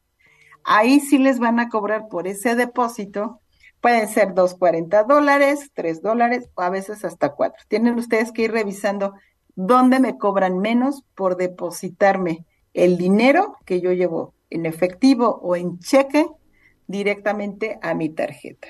[0.64, 3.42] Ahí sí les van a cobrar por ese depósito
[3.82, 7.66] Pueden ser 2.40 dólares, 3 dólares o a veces hasta 4.
[7.68, 9.16] Tienen ustedes que ir revisando
[9.56, 15.80] dónde me cobran menos por depositarme el dinero que yo llevo en efectivo o en
[15.80, 16.28] cheque
[16.88, 18.68] directamente a mi tarjeta.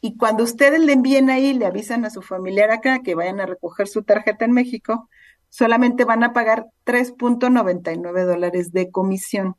[0.00, 3.46] Y cuando ustedes le envíen ahí, le avisan a su familiar acá que vayan a
[3.46, 5.08] recoger su tarjeta en México,
[5.48, 9.56] solamente van a pagar 3.99 dólares de comisión.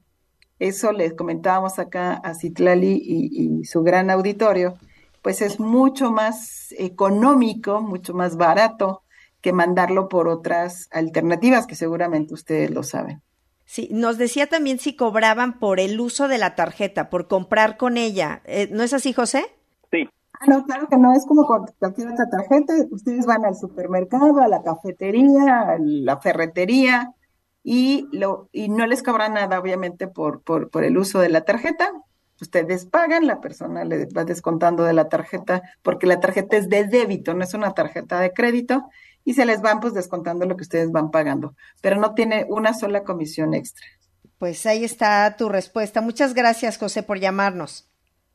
[0.59, 4.77] Eso les comentábamos acá a Citlali y su gran auditorio,
[5.21, 9.03] pues es mucho más económico, mucho más barato
[9.41, 13.21] que mandarlo por otras alternativas que seguramente ustedes lo saben.
[13.65, 17.97] Sí, nos decía también si cobraban por el uso de la tarjeta, por comprar con
[17.97, 18.41] ella.
[18.45, 19.45] Eh, ¿No es así, José?
[19.91, 20.09] Sí.
[20.33, 22.73] Ah, no, claro que no, es como con cualquier otra tarjeta.
[22.89, 27.13] Ustedes van al supermercado, a la cafetería, a la ferretería
[27.63, 31.41] y, lo, y no les cobran nada, obviamente, por, por, por el uso de la
[31.41, 31.91] tarjeta
[32.41, 36.85] ustedes pagan, la persona le va descontando de la tarjeta, porque la tarjeta es de
[36.85, 38.89] débito, no es una tarjeta de crédito,
[39.25, 42.73] y se les van pues descontando lo que ustedes van pagando, pero no tiene una
[42.73, 43.85] sola comisión extra.
[44.37, 46.01] Pues ahí está tu respuesta.
[46.01, 47.89] Muchas gracias, José, por llamarnos.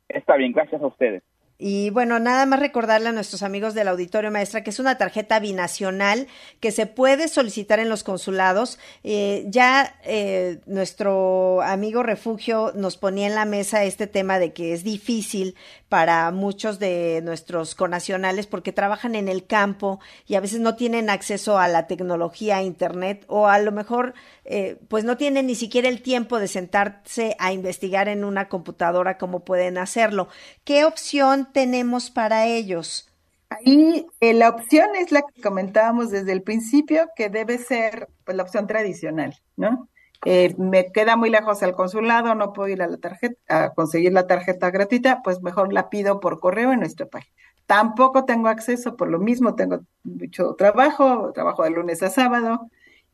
[0.09, 1.23] Está bien, gracias a ustedes.
[1.57, 5.39] Y bueno, nada más recordarle a nuestros amigos del auditorio maestra que es una tarjeta
[5.39, 6.27] binacional
[6.59, 8.79] que se puede solicitar en los consulados.
[9.05, 14.73] Eh, ya eh, nuestro amigo Refugio nos ponía en la mesa este tema de que
[14.73, 15.55] es difícil
[15.95, 21.09] para muchos de nuestros conacionales porque trabajan en el campo y a veces no tienen
[21.09, 24.13] acceso a la tecnología, a Internet o a lo mejor
[24.45, 29.19] eh, pues no tienen ni siquiera el tiempo de sentarse a investigar en una computadora
[29.19, 30.27] cómo pueden hacerlo.
[30.65, 33.09] ¿Qué opción tenemos para ellos?
[33.49, 38.37] Ahí eh, la opción es la que comentábamos desde el principio, que debe ser pues,
[38.37, 39.89] la opción tradicional, ¿no?
[40.25, 44.13] Eh, me queda muy lejos el consulado, no puedo ir a la tarjeta, a conseguir
[44.13, 47.27] la tarjeta gratuita, pues mejor la pido por correo en nuestro país.
[47.67, 52.71] Tampoco tengo acceso, por lo mismo tengo mucho trabajo, trabajo de lunes a sábado,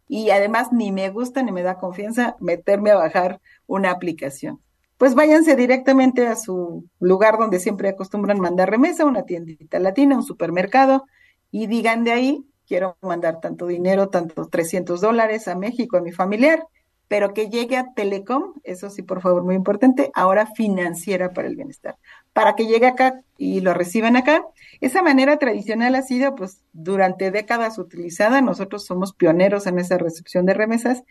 [0.08, 4.60] y además ni me gusta ni me da confianza meterme a bajar una aplicación.
[4.96, 10.22] Pues váyanse directamente a su lugar donde siempre acostumbran mandar remesa, una tiendita latina, un
[10.22, 11.06] supermercado,
[11.50, 16.12] y digan de ahí, quiero mandar tanto dinero, tanto 300 dólares a México, a mi
[16.12, 16.66] familiar,
[17.10, 21.56] pero que llegue a Telecom, eso sí, por favor, muy importante, ahora financiera para el
[21.56, 21.96] bienestar,
[22.32, 24.46] para que llegue acá y lo reciban acá.
[24.80, 30.46] Esa manera tradicional ha sido, pues, durante décadas utilizada, nosotros somos pioneros en esa recepción
[30.46, 31.02] de remesas,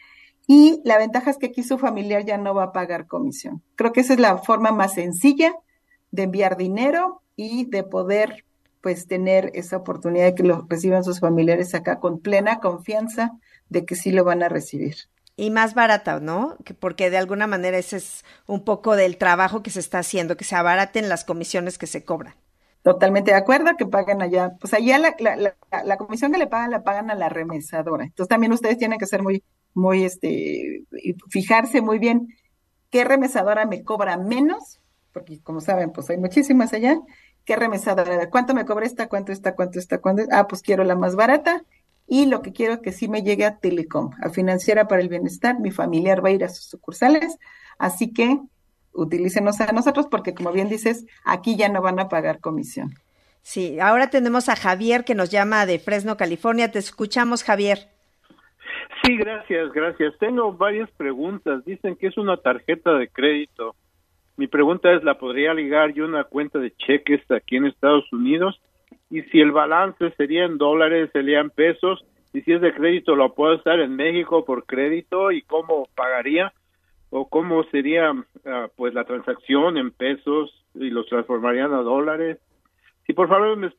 [0.47, 3.61] y la ventaja es que aquí su familiar ya no va a pagar comisión.
[3.75, 5.53] Creo que esa es la forma más sencilla
[6.11, 8.45] de enviar dinero y de poder
[8.79, 13.37] pues tener esa oportunidad de que lo reciban sus familiares acá con plena confianza
[13.67, 14.95] de que sí lo van a recibir
[15.39, 16.57] y más barata, ¿no?
[16.79, 20.43] Porque de alguna manera ese es un poco del trabajo que se está haciendo, que
[20.43, 22.35] se abaraten las comisiones que se cobran.
[22.81, 24.51] Totalmente de acuerdo, que paguen allá.
[24.59, 28.03] Pues allá la, la, la, comisión que le pagan la pagan a la remesadora.
[28.03, 30.83] Entonces también ustedes tienen que ser muy, muy, este,
[31.29, 32.27] fijarse muy bien
[32.89, 34.81] qué remesadora me cobra menos,
[35.13, 36.99] porque como saben, pues hay muchísimas allá.
[37.45, 38.29] ¿Qué remesadora?
[38.29, 39.07] ¿Cuánto me cobra esta?
[39.07, 39.55] ¿Cuánto está?
[39.55, 39.99] ¿Cuánto está?
[39.99, 40.23] ¿Cuánto?
[40.31, 41.63] Ah, pues quiero la más barata
[42.09, 45.59] y lo que quiero que sí me llegue a Telecom, a Financiera para el Bienestar.
[45.59, 47.37] Mi familiar va a ir a sus sucursales,
[47.77, 48.39] así que
[48.93, 52.95] utilícenos a nosotros porque, como bien dices, aquí ya no van a pagar comisión.
[53.41, 56.71] Sí, ahora tenemos a Javier que nos llama de Fresno, California.
[56.71, 57.89] Te escuchamos, Javier.
[59.03, 60.17] Sí, gracias, gracias.
[60.19, 61.63] Tengo varias preguntas.
[61.63, 63.75] Dicen que es una tarjeta de crédito.
[64.35, 68.59] Mi pregunta es, ¿la podría ligar yo una cuenta de cheques aquí en Estados Unidos?
[69.09, 73.15] Y si el balance sería en dólares, sería en pesos, y si es de crédito
[73.15, 76.53] lo puedo usar en México por crédito y cómo pagaría
[77.09, 78.13] o cómo sería
[78.45, 82.37] ah, pues la transacción en pesos y los transformarían a dólares.
[83.07, 83.71] Si por favor me,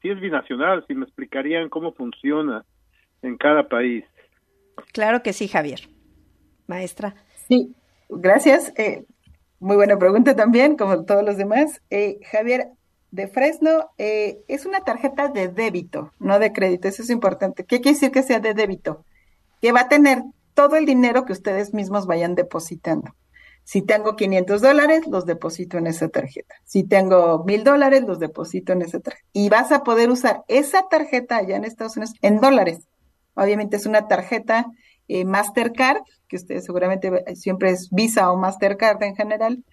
[0.00, 2.64] si es binacional, si me explicarían cómo funciona
[3.20, 4.04] en cada país.
[4.92, 5.80] Claro que sí, Javier.
[6.66, 7.14] Maestra.
[7.48, 7.74] Sí,
[8.08, 8.72] gracias.
[8.78, 9.04] Eh,
[9.60, 11.82] muy buena pregunta también, como todos los demás.
[11.90, 12.68] Eh, Javier,
[13.14, 16.88] de Fresno eh, es una tarjeta de débito, no de crédito.
[16.88, 17.64] Eso es importante.
[17.64, 19.04] ¿Qué quiere decir que sea de débito?
[19.60, 23.14] Que va a tener todo el dinero que ustedes mismos vayan depositando.
[23.62, 26.56] Si tengo 500 dólares, los deposito en esa tarjeta.
[26.64, 29.26] Si tengo mil dólares, los deposito en esa tarjeta.
[29.32, 32.80] Y vas a poder usar esa tarjeta allá en Estados Unidos en dólares.
[33.34, 34.66] Obviamente es una tarjeta
[35.06, 39.64] eh, Mastercard, que ustedes seguramente siempre es Visa o Mastercard en general,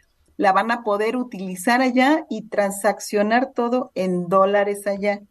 [0.42, 5.22] la van a poder utilizar allá y transaccionar todo en dólares allá.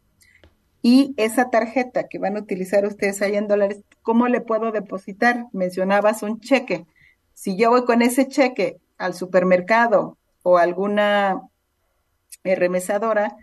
[0.83, 5.47] Y esa tarjeta que van a utilizar ustedes allá en dólares, ¿cómo le puedo depositar?
[5.53, 6.87] Mencionabas un cheque.
[7.35, 11.43] Si yo voy con ese cheque al supermercado o alguna
[12.45, 13.37] eh, remesadora,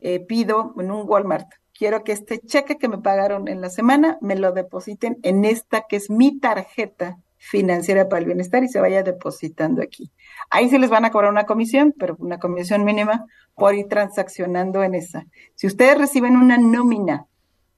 [0.00, 4.18] eh, pido en un Walmart, quiero que este cheque que me pagaron en la semana
[4.20, 8.80] me lo depositen en esta que es mi tarjeta financiera para el bienestar y se
[8.80, 10.12] vaya depositando aquí.
[10.48, 13.26] Ahí se les van a cobrar una comisión, pero una comisión mínima
[13.56, 15.26] por ir transaccionando en esa.
[15.56, 17.26] Si ustedes reciben una nómina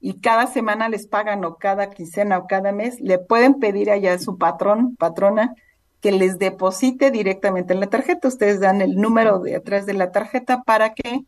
[0.00, 4.12] y cada semana les pagan o cada quincena o cada mes, le pueden pedir allá
[4.12, 5.54] a su patrón, patrona,
[6.02, 8.28] que les deposite directamente en la tarjeta.
[8.28, 11.24] Ustedes dan el número de atrás de la tarjeta para que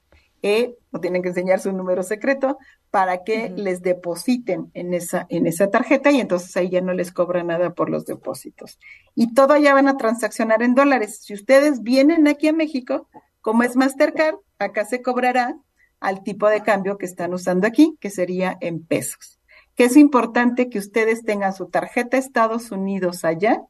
[0.92, 2.58] no tienen que enseñar su número secreto
[2.90, 7.12] para que les depositen en esa, en esa tarjeta y entonces ahí ya no les
[7.12, 8.78] cobra nada por los depósitos.
[9.14, 11.20] Y todo ya van a transaccionar en dólares.
[11.22, 13.08] Si ustedes vienen aquí a México,
[13.40, 15.56] como es Mastercard, acá se cobrará
[16.00, 19.40] al tipo de cambio que están usando aquí, que sería en pesos.
[19.74, 23.62] Que es importante que ustedes tengan su tarjeta Estados Unidos allá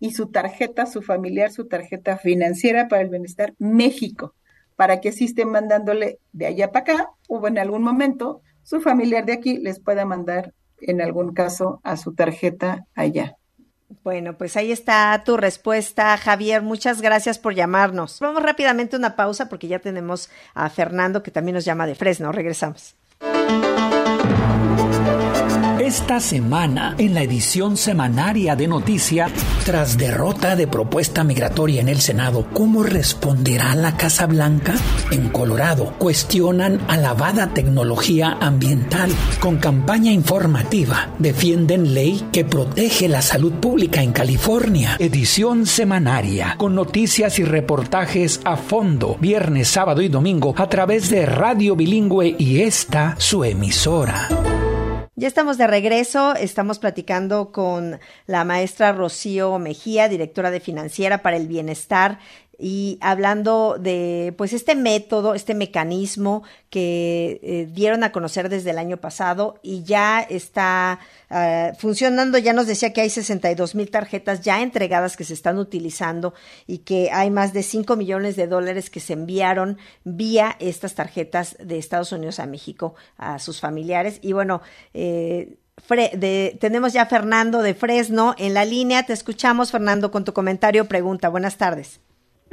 [0.00, 4.34] y su tarjeta, su familiar, su tarjeta financiera para el bienestar México
[4.76, 9.24] para que así estén mandándole de allá para acá o en algún momento su familiar
[9.24, 13.36] de aquí les pueda mandar en algún caso a su tarjeta allá.
[14.02, 16.62] Bueno, pues ahí está tu respuesta, Javier.
[16.62, 18.18] Muchas gracias por llamarnos.
[18.20, 21.94] Vamos rápidamente a una pausa porque ya tenemos a Fernando que también nos llama de
[21.94, 22.32] Fresno.
[22.32, 22.96] Regresamos.
[25.84, 29.28] Esta semana, en la edición semanaria de Noticia,
[29.66, 34.76] tras derrota de propuesta migratoria en el Senado, ¿cómo responderá la Casa Blanca?
[35.10, 39.10] En Colorado, cuestionan alabada tecnología ambiental.
[39.40, 44.96] Con campaña informativa, defienden ley que protege la salud pública en California.
[44.98, 51.26] Edición semanaria, con noticias y reportajes a fondo, viernes, sábado y domingo, a través de
[51.26, 54.30] Radio Bilingüe y esta, su emisora.
[55.16, 61.36] Ya estamos de regreso, estamos platicando con la maestra Rocío Mejía, directora de Financiera para
[61.36, 62.18] el Bienestar
[62.58, 68.78] y hablando de pues este método, este mecanismo que eh, dieron a conocer desde el
[68.78, 70.98] año pasado y ya está
[71.30, 72.38] uh, funcionando.
[72.38, 76.34] Ya nos decía que hay 62 mil tarjetas ya entregadas que se están utilizando
[76.66, 81.56] y que hay más de 5 millones de dólares que se enviaron vía estas tarjetas
[81.60, 84.18] de Estados Unidos a México a sus familiares.
[84.22, 84.62] Y bueno,
[84.94, 89.04] eh, Fre de, tenemos ya a Fernando de Fresno en la línea.
[89.04, 91.28] Te escuchamos, Fernando, con tu comentario pregunta.
[91.28, 92.00] Buenas tardes.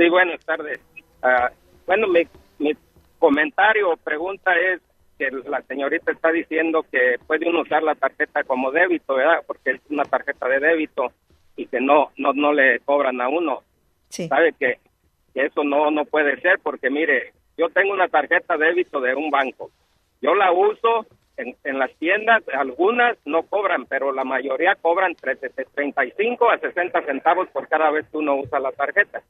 [0.02, 0.80] Sí, buenas tardes.
[1.22, 1.54] Uh,
[1.86, 2.24] bueno, mi,
[2.58, 2.76] mi
[3.20, 4.82] comentario o pregunta es
[5.20, 9.44] que la señorita está diciendo que puede uno usar la tarjeta como débito, ¿verdad?
[9.46, 11.12] Porque es una tarjeta de débito
[11.56, 13.62] y que no no no le cobran a uno.
[14.10, 14.28] Sí.
[14.28, 14.80] Sabe que,
[15.36, 19.14] que eso no no puede ser porque mire, yo tengo una tarjeta de débito de
[19.14, 19.70] un banco.
[20.20, 21.06] Yo la uso
[21.38, 27.50] en, en, las tiendas, algunas no cobran, pero la mayoría cobran 35 a 60 centavos
[27.50, 29.22] por cada vez que uno usa la tarjeta.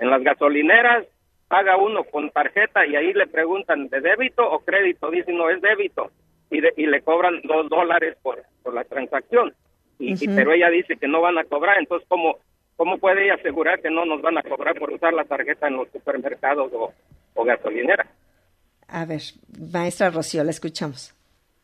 [0.00, 1.06] En las gasolineras
[1.46, 5.60] paga uno con tarjeta y ahí le preguntan de débito o crédito, dicen no es
[5.60, 6.10] débito
[6.50, 9.54] y, de, y le cobran dos dólares por, por la transacción.
[9.98, 10.22] Y, uh -huh.
[10.22, 12.38] y, pero ella dice que no van a cobrar, entonces ¿cómo,
[12.76, 15.76] ¿cómo puede ella asegurar que no nos van a cobrar por usar la tarjeta en
[15.76, 16.92] los supermercados o,
[17.34, 18.08] o gasolineras?
[18.88, 19.20] A ver,
[19.72, 21.14] maestra Rocío, la escuchamos.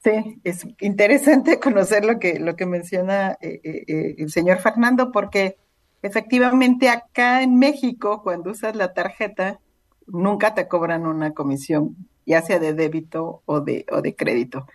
[0.04, 5.56] Sí, es interesante conocer lo que, lo que menciona eh, eh, el señor Fernando, porque
[6.02, 9.60] efectivamente acá en México, cuando usas la tarjeta,
[10.06, 14.66] nunca te cobran una comisión, ya sea de débito o de, o de crédito.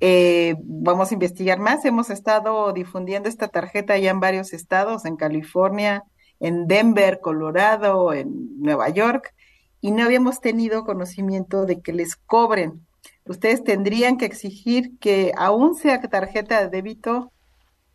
[0.00, 1.84] Eh, vamos a investigar más.
[1.84, 6.04] Hemos estado difundiendo esta tarjeta ya en varios estados, en California,
[6.40, 9.34] en Denver, Colorado, en Nueva York,
[9.82, 12.86] y no habíamos tenido conocimiento de que les cobren.
[13.26, 17.32] Ustedes tendrían que exigir que aún sea tarjeta de débito,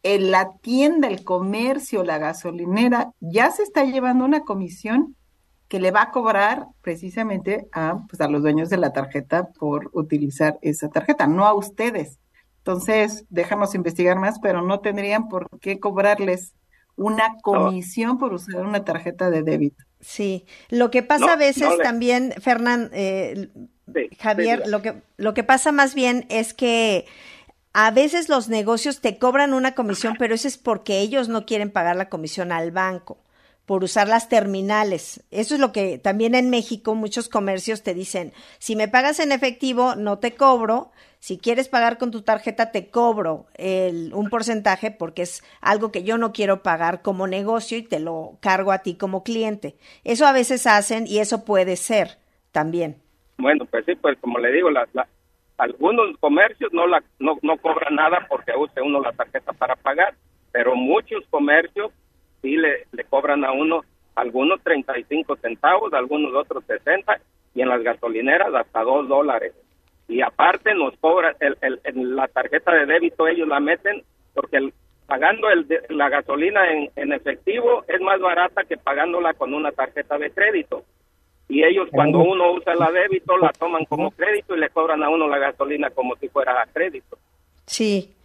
[0.06, 5.16] en la tienda, el comercio, la gasolinera, ya se está llevando una comisión
[5.68, 9.90] que le va a cobrar precisamente a, pues, a los dueños de la tarjeta por
[9.94, 12.20] utilizar esa tarjeta, no a ustedes.
[12.60, 16.54] Entonces, déjanos investigar más, pero no tendrían por qué cobrarles
[16.96, 19.84] una comisión por usar una tarjeta de débito.
[20.02, 21.84] Sí, lo que pasa no, a veces no le...
[21.84, 23.50] también, Fernán, eh,
[23.92, 27.08] sí, Javier, sí, lo que lo que pasa más bien es que
[27.78, 31.70] a veces los negocios te cobran una comisión, pero eso es porque ellos no quieren
[31.70, 33.18] pagar la comisión al banco
[33.66, 35.26] por usar las terminales.
[35.30, 39.34] Eso es lo que también en México muchos comercios te dicen, si me pagas en
[39.34, 44.90] efectivo, no te cobro, si quieres pagar con tu tarjeta, te cobro el, un porcentaje
[44.90, 48.84] porque es algo que yo no quiero pagar como negocio y te lo cargo a
[48.84, 49.76] ti como cliente.
[50.06, 52.20] Eso a veces hacen y eso puede ser
[52.54, 53.02] también.
[53.38, 55.10] Bueno, pues sí, pues como le digo, la, la,
[55.58, 60.14] algunos comercios no, la, no, no cobran nada porque use uno la tarjeta para pagar,
[60.52, 61.92] pero muchos comercios
[62.42, 63.82] sí le, le cobran a uno
[64.16, 67.20] algunos 35 centavos, algunos otros 60
[67.54, 69.54] y en las gasolineras hasta 2 dólares.
[70.08, 74.04] Y aparte nos cobran el, el, la tarjeta de débito, ellos la meten
[74.34, 74.74] porque el,
[75.08, 80.32] pagando el, la gasolina en efectivo es más barata que pagándola con una tarjeta de
[80.32, 80.84] crédito.
[81.48, 85.10] Y ellos cuando uno usa la débito la toman como crédito y le cobran a
[85.10, 87.18] uno la gasolina como si fuera crédito.
[87.66, 88.16] Sí,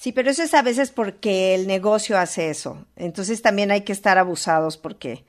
[0.00, 2.86] Sí, pero eso es a veces porque el negocio hace eso.
[2.96, 5.26] Entonces también hay que estar abusados porque...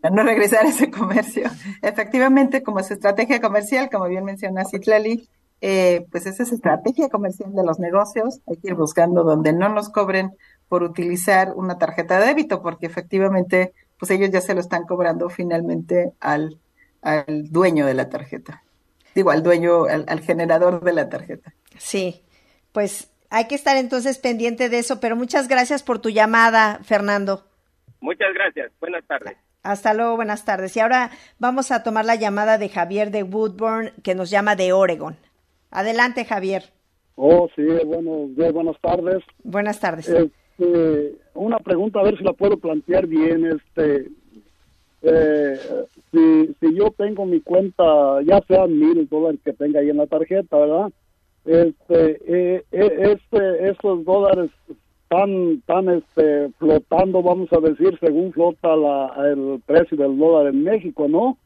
[0.00, 1.50] Para no regresar a ese comercio.
[1.82, 5.28] Efectivamente, como es estrategia comercial, como bien menciona Citlali,
[5.60, 8.40] eh, pues esa es estrategia comercial de los negocios.
[8.46, 10.38] Hay que ir buscando donde no nos cobren
[10.70, 15.30] por utilizar una tarjeta de débito, porque efectivamente, pues ellos ya se lo están cobrando
[15.30, 16.58] finalmente al,
[17.02, 18.64] al dueño de la tarjeta.
[19.14, 21.54] Digo, al dueño, al, al generador de la tarjeta.
[21.78, 22.24] Sí,
[22.72, 27.46] pues hay que estar entonces pendiente de eso, pero muchas gracias por tu llamada, Fernando.
[28.00, 28.72] Muchas gracias.
[28.80, 29.36] Buenas tardes.
[29.62, 30.76] Hasta luego, buenas tardes.
[30.76, 34.72] Y ahora vamos a tomar la llamada de Javier de Woodburn, que nos llama de
[34.72, 35.16] Oregon.
[35.70, 36.72] Adelante, Javier.
[37.14, 39.22] Oh, sí, bueno, buenas tardes.
[39.44, 40.08] Buenas tardes.
[40.08, 43.46] Este, una pregunta a ver si la puedo plantear bien.
[43.46, 44.08] Este,
[45.02, 45.58] eh,
[46.10, 50.06] si, si yo tengo mi cuenta, ya sean mil dólares que tenga ahí en la
[50.06, 50.92] tarjeta, ¿verdad?
[51.44, 54.50] Este, eh, eh, este, estos dólares
[55.02, 60.62] están, están este, flotando, vamos a decir, según flota la, el precio del dólar en
[60.62, 61.36] México, ¿no?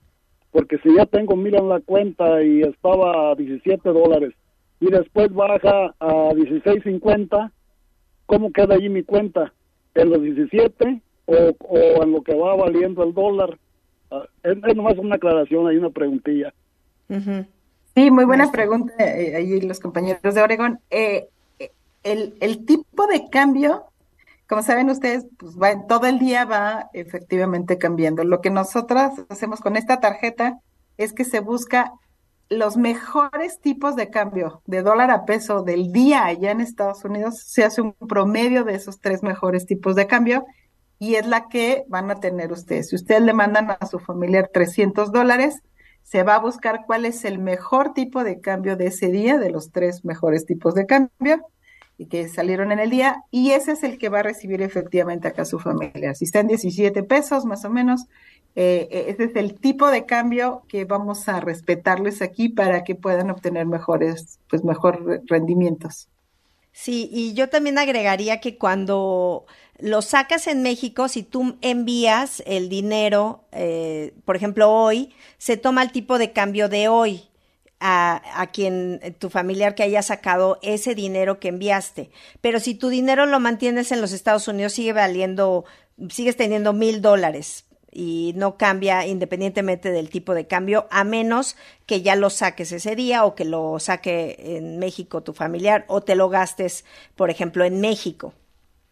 [0.53, 4.35] Porque si ya tengo mil en la cuenta y estaba a 17 dólares
[4.81, 7.51] y después baja a 16.50,
[8.27, 9.53] ¿cómo queda allí mi cuenta?
[9.97, 13.59] ¿En los 17 o, o en lo que va valiendo el dólar?
[14.11, 16.53] Ah, es, es, nomás una aclaración, hay una preguntilla.
[17.95, 20.81] Sí, muy buena pregunta eh, ahí los compañeros de Oregón.
[20.91, 21.29] Eh,
[22.03, 23.85] el, el, tipo de cambio,
[24.47, 28.23] como saben ustedes, pues va, todo el día va efectivamente cambiando.
[28.23, 30.61] Lo que nosotras hacemos con esta tarjeta
[30.99, 31.93] es que se busca
[32.49, 37.39] los mejores tipos de cambio de dólar a peso del día allá en Estados Unidos.
[37.41, 40.47] Se hace un promedio de esos tres mejores tipos de cambio
[40.99, 42.89] y es la que van a tener ustedes.
[42.91, 45.63] Si ustedes le mandan a su familiar 300 dólares,
[46.03, 49.51] se va a buscar cuál es el mejor tipo de cambio de ese día, de
[49.51, 51.45] los tres mejores tipos de cambio
[51.99, 55.29] y que salieron en el día, y ese es el que va a recibir efectivamente
[55.29, 56.15] acá su familia.
[56.15, 58.07] Si está en 17 pesos más o menos,
[58.55, 62.95] eh, eh, ese es el tipo de cambio que vamos a respetarles aquí para que
[62.95, 66.09] puedan obtener mejores, pues mejor rendimientos.
[66.73, 69.47] Sí, y yo también agregaría que cuando
[69.79, 75.83] lo sacas en México, si tú envías el dinero, eh, por ejemplo, hoy, se toma
[75.83, 77.29] el tipo de cambio de hoy
[77.89, 82.11] a, a, quien, tu familiar que haya sacado ese dinero que enviaste.
[82.41, 85.65] Pero si tu dinero lo mantienes en los Estados Unidos, sigue valiendo,
[86.09, 91.57] sigues teniendo mil dólares y no cambia independientemente del tipo de cambio, a menos
[91.87, 96.01] que ya lo saques ese día o que lo saque en México tu familiar o
[96.01, 96.85] te lo gastes,
[97.15, 98.35] por ejemplo, en México.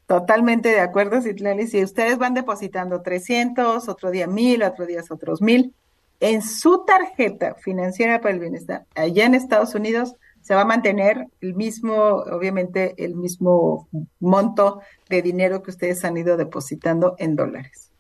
[0.07, 1.67] Totalmente de acuerdo, Citlali.
[1.67, 5.75] Si ustedes van depositando 300, otro día 1000, otro día otros 1000,
[6.21, 11.27] en su tarjeta financiera para el bienestar, allá en Estados Unidos, se va a mantener
[11.41, 13.89] el mismo, obviamente, el mismo
[14.21, 17.91] monto de dinero que ustedes han ido depositando en dólares.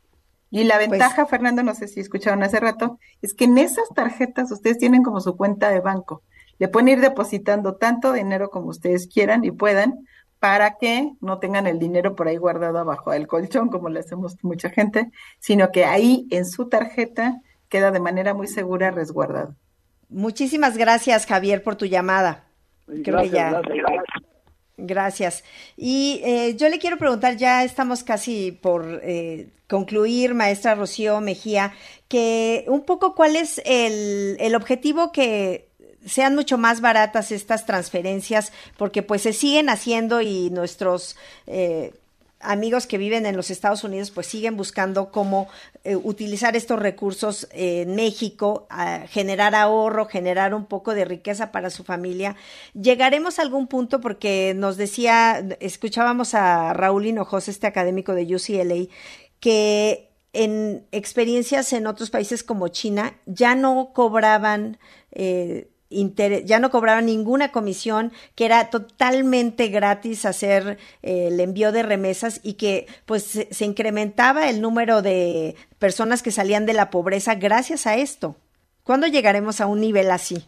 [0.50, 3.88] Y la pues ventaja, Fernando, no sé si escucharon hace rato, es que en esas
[3.94, 6.22] tarjetas ustedes tienen como su cuenta de banco.
[6.58, 10.06] Le pueden ir depositando tanto dinero como ustedes quieran y puedan
[10.38, 14.36] para que no tengan el dinero por ahí guardado abajo del colchón, como le hacemos
[14.42, 19.54] mucha gente, sino que ahí en su tarjeta queda de manera muy segura resguardado.
[20.08, 22.44] Muchísimas gracias, Javier, por tu llamada.
[22.86, 23.50] Creo gracias, ya.
[23.50, 24.04] Gracias.
[24.76, 25.44] gracias.
[25.76, 31.72] Y eh, yo le quiero preguntar, ya estamos casi por eh, concluir, maestra Rocío Mejía,
[32.08, 35.68] que un poco cuál es el, el objetivo que
[36.06, 41.92] sean mucho más baratas estas transferencias porque pues se siguen haciendo y nuestros eh,
[42.44, 45.48] amigos que viven en los Estados Unidos pues siguen buscando cómo
[45.82, 51.70] eh, utilizar estos recursos en México, a generar ahorro, generar un poco de riqueza para
[51.70, 52.36] su familia.
[52.74, 58.86] Llegaremos a algún punto porque nos decía, escuchábamos a Raúl Hinojosa, este académico de UCLA,
[59.40, 64.78] que en experiencias en otros países como China ya no cobraban
[65.12, 65.70] eh,
[66.44, 72.40] ya no cobraban ninguna comisión, que era totalmente gratis hacer eh, el envío de remesas
[72.42, 77.34] y que pues se, se, incrementaba el número de personas que salían de la pobreza
[77.34, 78.36] gracias a esto.
[78.82, 80.44] ¿Cuándo llegaremos a un nivel así?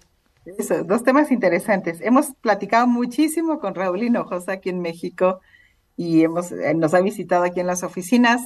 [0.59, 2.01] Eso, dos temas interesantes.
[2.01, 5.40] Hemos platicado muchísimo con Raúl Hinojosa aquí en México
[5.97, 8.42] y hemos, eh, nos ha visitado aquí en las oficinas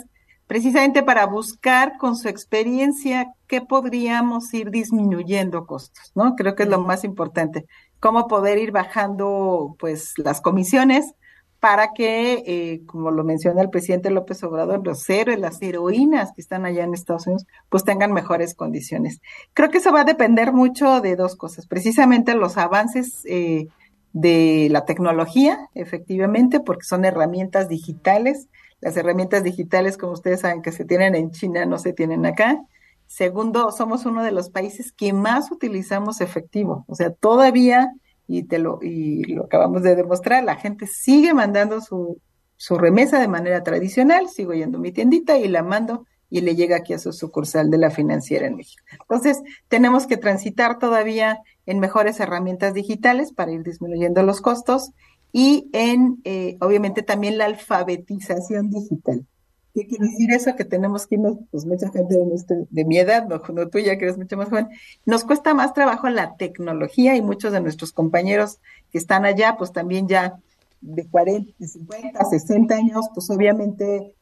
[0.51, 6.35] precisamente para buscar con su experiencia qué podríamos ir disminuyendo costos, ¿no?
[6.35, 7.67] Creo que es lo más importante,
[8.01, 11.15] cómo poder ir bajando pues las comisiones
[11.61, 16.41] para que, eh, como lo menciona el presidente López Obrador, los héroes, las heroínas que
[16.41, 19.21] están allá en Estados Unidos, pues tengan mejores condiciones.
[19.55, 23.69] Creo que eso va a depender mucho de dos cosas, precisamente los avances eh,
[24.13, 28.49] de la tecnología, efectivamente, porque son herramientas digitales
[28.81, 32.61] las herramientas digitales, como ustedes saben, que se tienen en China, no se tienen acá.
[33.07, 36.85] Segundo, somos uno de los países que más utilizamos efectivo.
[36.89, 37.93] O sea, todavía,
[38.27, 42.21] y te lo, y lo acabamos de demostrar, la gente sigue mandando su,
[42.57, 46.55] su remesa de manera tradicional, sigo yendo a mi tiendita y la mando y le
[46.55, 48.83] llega aquí a su sucursal de la financiera en México.
[48.93, 54.93] Entonces, tenemos que transitar todavía en mejores herramientas digitales para ir disminuyendo los costos
[55.33, 59.27] y en, eh, obviamente, también la alfabetización digital.
[59.75, 60.57] ¿Qué quiere decir eso?
[60.57, 64.05] Que tenemos que irnos, pues mucha gente de, de mi edad, no, no tuya, que
[64.05, 64.69] eres mucho más joven,
[65.07, 68.59] nos cuesta más trabajo la tecnología y muchos de nuestros compañeros
[68.91, 70.39] que están allá, pues también ya
[70.81, 74.15] de 40, 50, 60 años, pues obviamente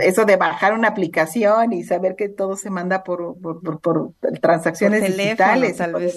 [0.00, 5.76] eso de bajar una aplicación y saber que todo se manda por, por, transacciones digitales,
[5.76, 6.16] tal vez.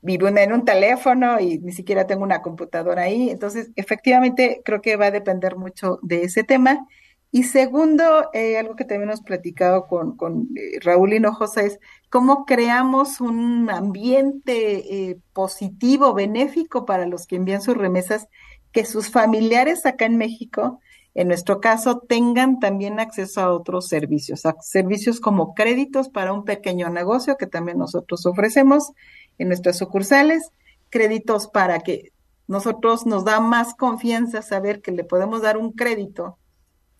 [0.00, 3.30] vivo en un teléfono y ni siquiera tengo una computadora ahí.
[3.30, 6.86] Entonces, efectivamente, creo que va a depender mucho de ese tema.
[7.30, 12.44] Y segundo, eh, algo que también hemos platicado con, con eh, Raúl Hinojosa es cómo
[12.46, 18.28] creamos un ambiente eh, positivo, benéfico para los que envían sus remesas,
[18.70, 20.80] que sus familiares acá en México,
[21.14, 26.44] en nuestro caso, tengan también acceso a otros servicios, a servicios como créditos para un
[26.44, 28.92] pequeño negocio que también nosotros ofrecemos
[29.38, 30.50] en nuestras sucursales,
[30.90, 32.12] créditos para que
[32.46, 36.36] nosotros nos da más confianza saber que le podemos dar un crédito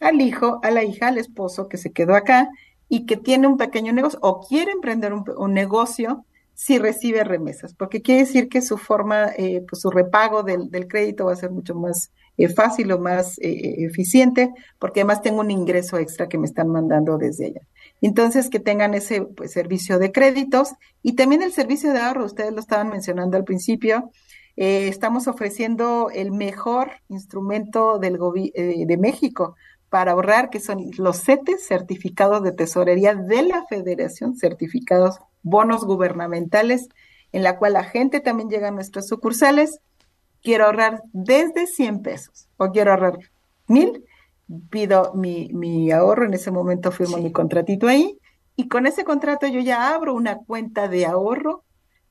[0.00, 2.48] al hijo, a la hija, al esposo que se quedó acá
[2.88, 8.00] y que tiene un pequeño negocio o quiere emprender un, negocio si recibe remesas, porque
[8.00, 11.74] quiere decir que su forma, eh, pues su repago del, crédito va a ser mucho
[11.74, 16.46] más eh, fácil o más eh, eficiente, porque además tengo un ingreso extra que me
[16.46, 17.60] están mandando desde allá.
[18.00, 20.72] Entonces, que tengan ese pues, servicio de créditos
[21.02, 24.10] y también el servicio de ahorro, ustedes lo estaban mencionando al principio,
[24.56, 29.56] estamos ofreciendo el mejor instrumento del de México
[29.94, 36.88] para ahorrar, que son los CETES, certificados de tesorería de la Federación, certificados bonos gubernamentales,
[37.30, 39.78] en la cual la gente también llega a nuestras sucursales.
[40.44, 43.18] Quiero ahorrar desde 100 pesos o quiero ahorrar
[43.66, 44.04] mil,
[44.70, 48.18] pido mi, mi ahorro, en ese momento firmo mi contratito ahí
[48.54, 51.64] y con ese contrato yo ya abro una cuenta de ahorro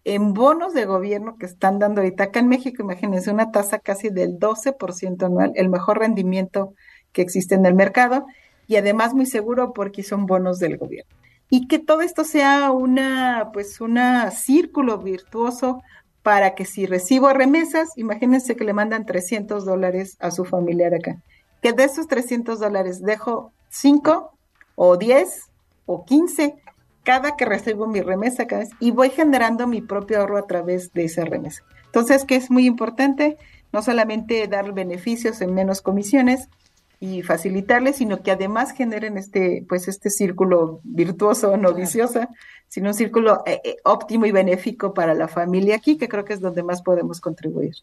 [0.04, 4.10] en bonos de gobierno que están dando ahorita acá en México, imagínense una tasa casi
[4.10, 6.74] del 12% anual, el mejor rendimiento
[7.14, 8.26] que existe en el mercado
[8.68, 11.16] y además muy seguro porque son bonos del gobierno.
[11.50, 15.84] Y que todo esto sea una, pues, una círculo virtuoso
[16.24, 21.18] para que si recibo remesas, imagínense que le mandan 300 dólares a su familiar acá,
[21.62, 24.32] que de esos 300 dólares dejo 5
[24.76, 25.42] o 10
[25.86, 26.56] o 15
[27.04, 28.48] cada que recibo mi remesa
[28.80, 31.64] y voy generando mi propio ahorro a través de esa remesa.
[31.86, 33.38] Entonces, que es muy importante,
[33.74, 36.48] no solamente dar beneficios en menos comisiones,
[37.04, 42.30] y facilitarles, sino que además generen este, pues este círculo virtuoso, no viciosa,
[42.70, 46.32] sino un círculo eh, eh, óptimo y benéfico para la familia aquí, que creo que
[46.32, 47.76] es donde más podemos contribuir.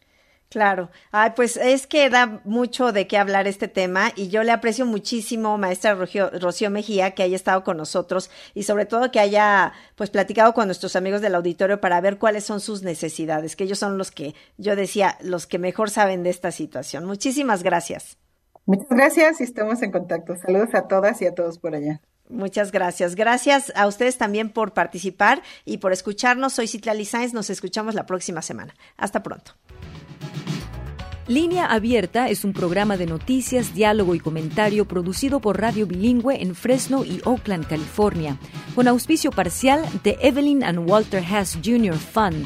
[0.49, 4.51] Claro, Ay, pues es que da mucho de qué hablar este tema y yo le
[4.51, 9.71] aprecio muchísimo, maestra Rocío, Mejía, que haya estado con nosotros y sobre todo que haya
[9.95, 13.77] pues platicado con nuestros amigos del auditorio para ver cuáles son sus necesidades, que ellos
[13.77, 17.05] son los que, yo decía, los que mejor saben de esta situación.
[17.05, 18.17] Muchísimas gracias.
[18.65, 20.35] Muchas gracias y estamos en contacto.
[20.35, 22.01] Saludos a todas y a todos por allá.
[22.29, 23.15] Muchas gracias.
[23.15, 26.53] Gracias a ustedes también por participar y por escucharnos.
[26.53, 27.33] Soy Citlali Sáenz.
[27.33, 28.73] Nos escuchamos la próxima semana.
[28.95, 29.53] Hasta pronto.
[31.27, 36.55] Línea Abierta es un programa de noticias, diálogo y comentario producido por Radio Bilingüe en
[36.55, 38.37] Fresno y Oakland, California,
[38.75, 41.95] con auspicio parcial de Evelyn and Walter Hess Jr.
[41.95, 42.45] Fund,